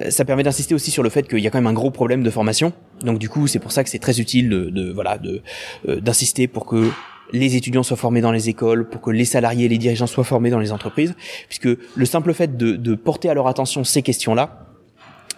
[0.00, 1.90] euh, ça permet d'insister aussi sur le fait qu'il y a quand même un gros
[1.90, 2.72] problème de formation.
[3.02, 5.42] Donc du coup, c'est pour ça que c'est très utile de, de voilà de
[5.88, 6.90] euh, d'insister pour que
[7.32, 10.24] les étudiants soient formés dans les écoles, pour que les salariés et les dirigeants soient
[10.24, 11.14] formés dans les entreprises,
[11.48, 14.66] puisque le simple fait de, de porter à leur attention ces questions-là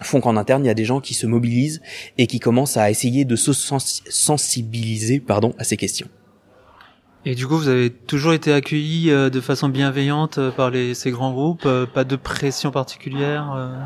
[0.01, 1.81] font qu'en interne, il y a des gens qui se mobilisent
[2.17, 6.07] et qui commencent à essayer de se sensibiliser pardon, à ces questions.
[7.25, 10.93] Et du coup, vous avez toujours été accueillis euh, de façon bienveillante euh, par les,
[10.93, 13.79] ces grands groupes, euh, pas de pression particulière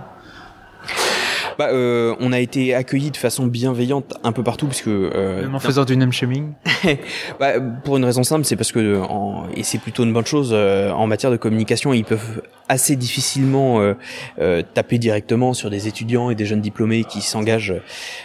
[1.57, 5.41] bah, euh, on a été accueillis de façon bienveillante un peu partout parce que euh,
[5.41, 6.53] même en faisant du name shaming.
[7.39, 10.51] bah, pour une raison simple, c'est parce que en, et c'est plutôt une bonne chose
[10.53, 13.93] euh, en matière de communication, ils peuvent assez difficilement euh,
[14.39, 17.73] euh taper directement sur des étudiants et des jeunes diplômés qui s'engagent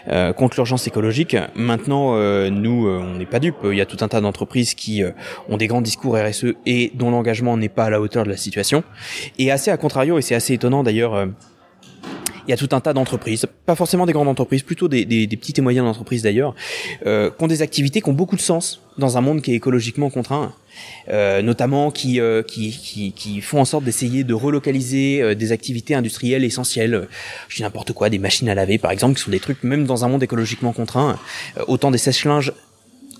[0.08, 1.36] euh, contre l'urgence écologique.
[1.54, 2.16] Maintenant,
[2.50, 3.56] nous, on n'est pas dupes.
[3.64, 5.02] Il y a tout un tas d'entreprises qui
[5.48, 8.36] ont des grands discours RSE et dont l'engagement n'est pas à la hauteur de la
[8.36, 8.82] situation.
[9.38, 11.26] Et assez à contrario, et c'est assez étonnant d'ailleurs
[12.46, 15.26] il y a tout un tas d'entreprises, pas forcément des grandes entreprises, plutôt des, des,
[15.26, 16.54] des petites et moyennes entreprises d'ailleurs,
[17.06, 19.56] euh, qui ont des activités qui ont beaucoup de sens dans un monde qui est
[19.56, 20.52] écologiquement contraint.
[21.08, 25.52] Euh, notamment qui, euh, qui, qui, qui, font en sorte d'essayer de relocaliser euh, des
[25.52, 27.08] activités industrielles essentielles.
[27.48, 29.84] Je dis n'importe quoi, des machines à laver par exemple, qui sont des trucs même
[29.84, 31.18] dans un monde écologiquement contraint.
[31.58, 32.52] Euh, autant des sèche-linges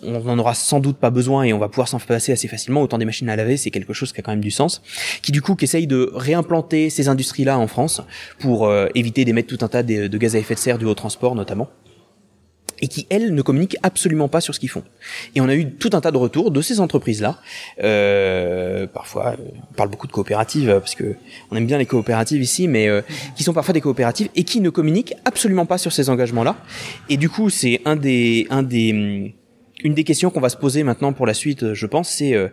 [0.02, 2.82] on n'en aura sans doute pas besoin et on va pouvoir s'en passer assez facilement.
[2.82, 4.82] Autant des machines à laver, c'est quelque chose qui a quand même du sens.
[5.22, 8.02] Qui du coup, qui essaye de réimplanter ces industries-là en France
[8.38, 10.94] pour euh, éviter d'émettre tout un tas de, gaz à effet de serre du haut
[10.94, 11.68] transport notamment
[12.82, 14.82] et qui, elles, ne communiquent absolument pas sur ce qu'ils font.
[15.36, 17.38] Et on a eu tout un tas de retours de ces entreprises-là.
[17.82, 19.36] Euh, parfois, euh,
[19.70, 21.14] on parle beaucoup de coopératives, parce que
[21.52, 23.00] on aime bien les coopératives ici, mais euh,
[23.36, 26.56] qui sont parfois des coopératives et qui ne communiquent absolument pas sur ces engagements-là.
[27.08, 29.36] Et du coup, c'est un des, un des
[29.84, 32.48] une des questions qu'on va se poser maintenant pour la suite, je pense, c'est euh,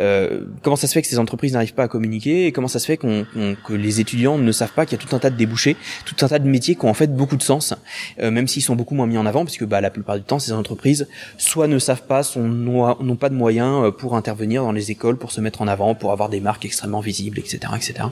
[0.00, 2.78] euh, comment ça se fait que ces entreprises n'arrivent pas à communiquer et comment ça
[2.78, 3.26] se fait qu'on,
[3.66, 6.16] que les étudiants ne savent pas qu'il y a tout un tas de débouchés, tout
[6.24, 7.74] un tas de métiers qui ont en fait beaucoup de sens,
[8.20, 10.22] euh, même s'ils sont beaucoup moins mis en avant, parce que bah, la plupart du
[10.22, 11.08] temps, ces entreprises
[11.38, 15.32] soit ne savent pas, n'ont pas de moyens euh, pour intervenir dans les écoles, pour
[15.32, 18.08] se mettre en avant, pour avoir des marques extrêmement visibles, etc., etc.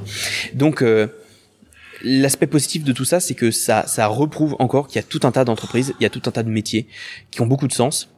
[0.54, 1.08] Donc euh,
[2.04, 5.20] L'aspect positif de tout ça, c'est que ça, ça reprouve encore qu'il y a tout
[5.22, 6.88] un tas d'entreprises, il y a tout un tas de métiers
[7.30, 8.11] qui ont beaucoup de sens,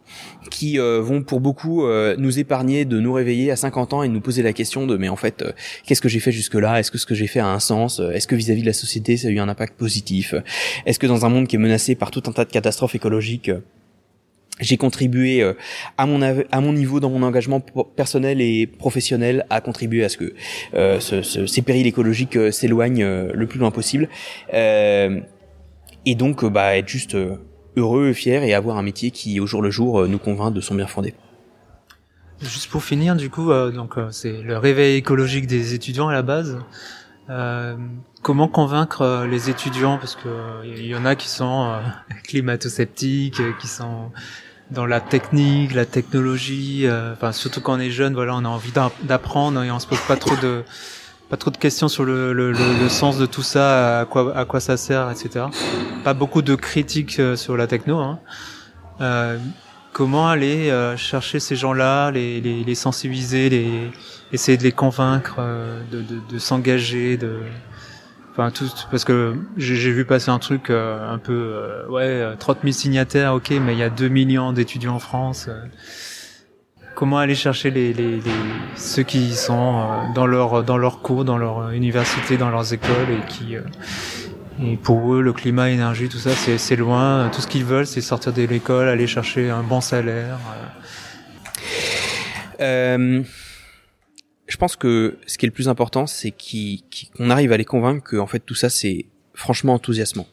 [0.51, 4.09] qui euh, vont pour beaucoup euh, nous épargner de nous réveiller à 50 ans et
[4.09, 5.53] de nous poser la question de mais en fait euh,
[5.87, 8.01] qu'est-ce que j'ai fait jusque là est-ce que ce que j'ai fait a un sens?
[8.01, 10.35] Est-ce que vis-à-vis de la société ça a eu un impact positif?
[10.87, 13.51] Est-ce que dans un monde qui est menacé par tout un tas de catastrophes écologiques
[14.61, 15.43] j'ai contribué
[15.99, 20.17] à mon à mon niveau dans mon engagement personnel et professionnel à contribuer à ce
[20.17, 20.35] que
[20.73, 24.09] ce, ce, ces périls écologiques s'éloignent le plus loin possible.
[24.53, 27.17] Et donc bah être juste
[27.77, 30.61] heureux, fier et avoir un métier qui, au jour le jour, euh, nous convainc de
[30.61, 31.14] son bien fondé.
[32.43, 36.12] Juste pour finir, du coup, euh, donc euh, c'est le réveil écologique des étudiants à
[36.12, 36.59] la base.
[37.31, 37.77] Euh,
[38.22, 39.99] comment convaincre les étudiants?
[39.99, 40.29] Parce que
[40.66, 41.81] il y en a qui sont euh,
[42.25, 44.11] climato-sceptiques, qui sont
[44.70, 48.72] dans la technique, la technologie, enfin surtout quand on est jeune, voilà, on a envie
[49.03, 50.64] d'apprendre et on se pose pas trop de
[51.29, 54.45] pas trop de questions sur le, le, le, sens de tout ça, à quoi, à
[54.45, 55.47] quoi ça sert, etc.
[56.05, 57.99] Pas beaucoup de critiques euh, sur la techno.
[57.99, 58.20] Hein.
[59.01, 59.39] Euh,
[59.93, 63.91] comment aller euh, chercher ces gens-là, les, les, les, sensibiliser, les,
[64.33, 67.39] essayer de les convaincre euh, de, de, de s'engager, de,
[68.33, 73.35] enfin tout, parce que j'ai vu passer un truc un peu, ouais, 30 000 signataires,
[73.35, 75.49] ok, mais il y a 2 millions d'étudiants en France
[76.95, 78.20] comment aller chercher les,
[78.76, 83.26] ceux qui sont euh, dans leur dans cours, dans leur université, dans leurs écoles et
[83.28, 83.62] qui euh,
[84.82, 87.28] pour eux le climat, l'énergie, tout ça c'est loin.
[87.30, 90.38] Tout ce qu'ils veulent c'est sortir de l'école, aller chercher un bon salaire.
[92.61, 93.22] Euh,
[94.47, 98.05] je pense que ce qui est le plus important, c'est qu'on arrive à les convaincre
[98.09, 100.26] que en fait tout ça c'est franchement enthousiasmant.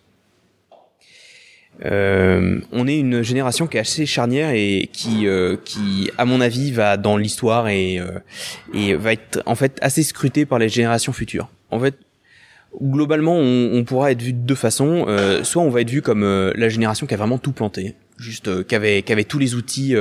[1.85, 6.41] Euh, on est une génération qui est assez charnière et qui, euh, qui, à mon
[6.41, 8.19] avis, va dans l'histoire et, euh,
[8.73, 11.49] et va être en fait assez scrutée par les générations futures.
[11.71, 11.95] En fait,
[12.81, 15.05] globalement, on, on pourra être vu de deux façons.
[15.07, 16.23] Euh, soit on va être vu comme
[16.55, 19.95] la génération qui a vraiment tout planté, juste qui avait, qui avait tous les outils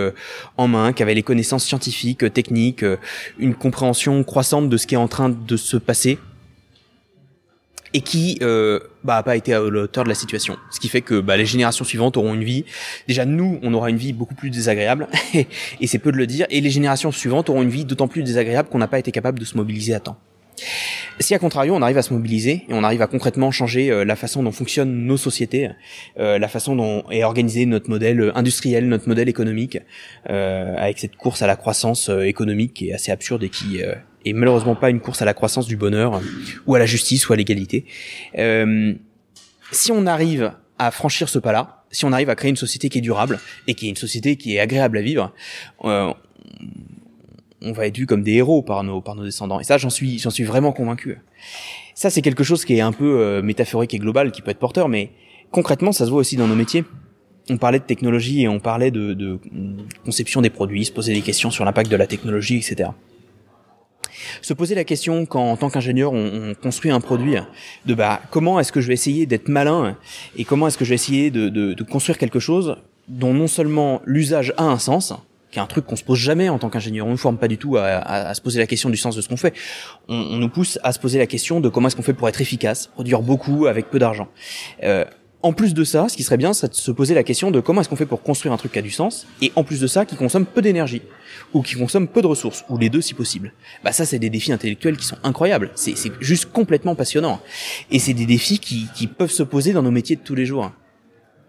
[0.56, 2.84] en main, qui avait les connaissances scientifiques, techniques,
[3.38, 6.18] une compréhension croissante de ce qui est en train de se passer
[7.92, 10.56] et qui euh, bah pas été à l'auteur de la situation.
[10.70, 12.64] Ce qui fait que bah, les générations suivantes auront une vie.
[13.08, 16.46] Déjà nous, on aura une vie beaucoup plus désagréable, et c'est peu de le dire.
[16.50, 19.38] Et les générations suivantes auront une vie d'autant plus désagréable qu'on n'a pas été capable
[19.38, 20.18] de se mobiliser à temps.
[21.20, 24.04] Si à contrario on arrive à se mobiliser et on arrive à concrètement changer euh,
[24.04, 25.68] la façon dont fonctionnent nos sociétés,
[26.18, 29.78] euh, la façon dont est organisé notre modèle industriel, notre modèle économique,
[30.30, 33.82] euh, avec cette course à la croissance euh, économique qui est assez absurde et qui
[34.24, 36.20] et malheureusement pas une course à la croissance du bonheur
[36.66, 37.84] ou à la justice ou à l'égalité.
[38.38, 38.94] Euh,
[39.72, 42.98] si on arrive à franchir ce pas-là, si on arrive à créer une société qui
[42.98, 45.32] est durable et qui est une société qui est agréable à vivre,
[45.84, 46.12] euh,
[47.62, 49.60] on va être vu comme des héros par nos par nos descendants.
[49.60, 51.18] Et ça, j'en suis j'en suis vraiment convaincu.
[51.94, 54.58] Ça, c'est quelque chose qui est un peu euh, métaphorique et global, qui peut être
[54.58, 55.10] porteur, mais
[55.50, 56.84] concrètement, ça se voit aussi dans nos métiers.
[57.50, 59.38] On parlait de technologie et on parlait de, de
[60.04, 62.90] conception des produits, se poser des questions sur l'impact de la technologie, etc
[64.42, 67.36] se poser la question quand en tant qu'ingénieur on, construit un produit
[67.86, 69.96] de bah comment est-ce que je vais essayer d'être malin
[70.36, 72.76] et comment est-ce que je vais essayer de, de, de construire quelque chose
[73.08, 75.12] dont non seulement l'usage a un sens
[75.50, 77.06] qui est un truc qu'on se pose jamais en tant qu'ingénieur.
[77.06, 79.20] On ne forme pas du tout à, à, se poser la question du sens de
[79.20, 79.52] ce qu'on fait.
[80.08, 82.28] On, on, nous pousse à se poser la question de comment est-ce qu'on fait pour
[82.28, 84.28] être efficace, produire beaucoup avec peu d'argent.
[84.84, 85.04] Euh,
[85.42, 87.60] en plus de ça, ce qui serait bien, c'est de se poser la question de
[87.60, 89.80] comment est-ce qu'on fait pour construire un truc qui a du sens, et en plus
[89.80, 91.02] de ça, qui consomme peu d'énergie,
[91.54, 93.52] ou qui consomme peu de ressources, ou les deux si possible.
[93.82, 95.70] Bah ça, c'est des défis intellectuels qui sont incroyables.
[95.74, 97.40] C'est juste complètement passionnant.
[97.90, 100.70] Et c'est des défis qui, peuvent se poser dans nos métiers de tous les jours.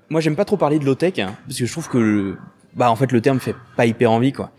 [0.09, 2.37] Moi, j'aime pas trop parler de low-tech, hein, parce que je trouve que
[2.73, 4.51] bah en fait le terme fait pas hyper envie quoi.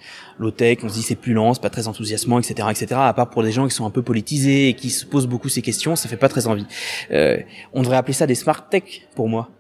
[0.43, 2.87] Low tech, on se dit c'est plus lent, c'est pas très enthousiasmant, etc., etc.
[2.95, 5.49] À part pour des gens qui sont un peu politisés et qui se posent beaucoup
[5.49, 6.67] ces questions, ça fait pas très envie.
[7.11, 7.39] Euh,
[7.73, 9.51] on devrait appeler ça des smart tech pour moi.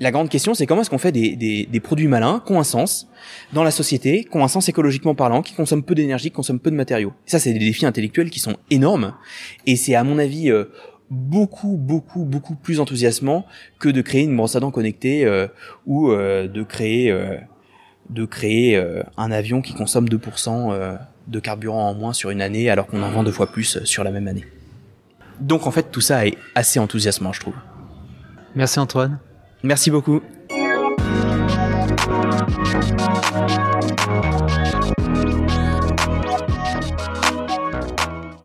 [0.00, 2.60] La grande question, c'est comment est-ce qu'on fait des, des, des, produits malins, qui ont
[2.60, 3.08] un sens
[3.52, 6.60] dans la société, qui ont un sens écologiquement parlant, qui consomment peu d'énergie, qui consomment
[6.60, 7.12] peu de matériaux.
[7.26, 9.14] ça, c'est des défis intellectuels qui sont énormes.
[9.66, 10.66] Et c'est à mon avis euh,
[11.10, 13.46] beaucoup, beaucoup, beaucoup plus enthousiasmant
[13.78, 15.46] que de créer une brosse à dents connectée euh,
[15.86, 17.12] ou euh, de créer
[18.10, 20.96] de créer euh, un avion qui consomme 2% euh,
[21.26, 23.84] de carburant en moins sur une année alors qu'on en vend deux fois plus euh,
[23.84, 24.44] sur la même année.
[25.40, 27.54] Donc en fait tout ça est assez enthousiasmant je trouve.
[28.54, 29.18] Merci Antoine.
[29.62, 30.20] Merci beaucoup.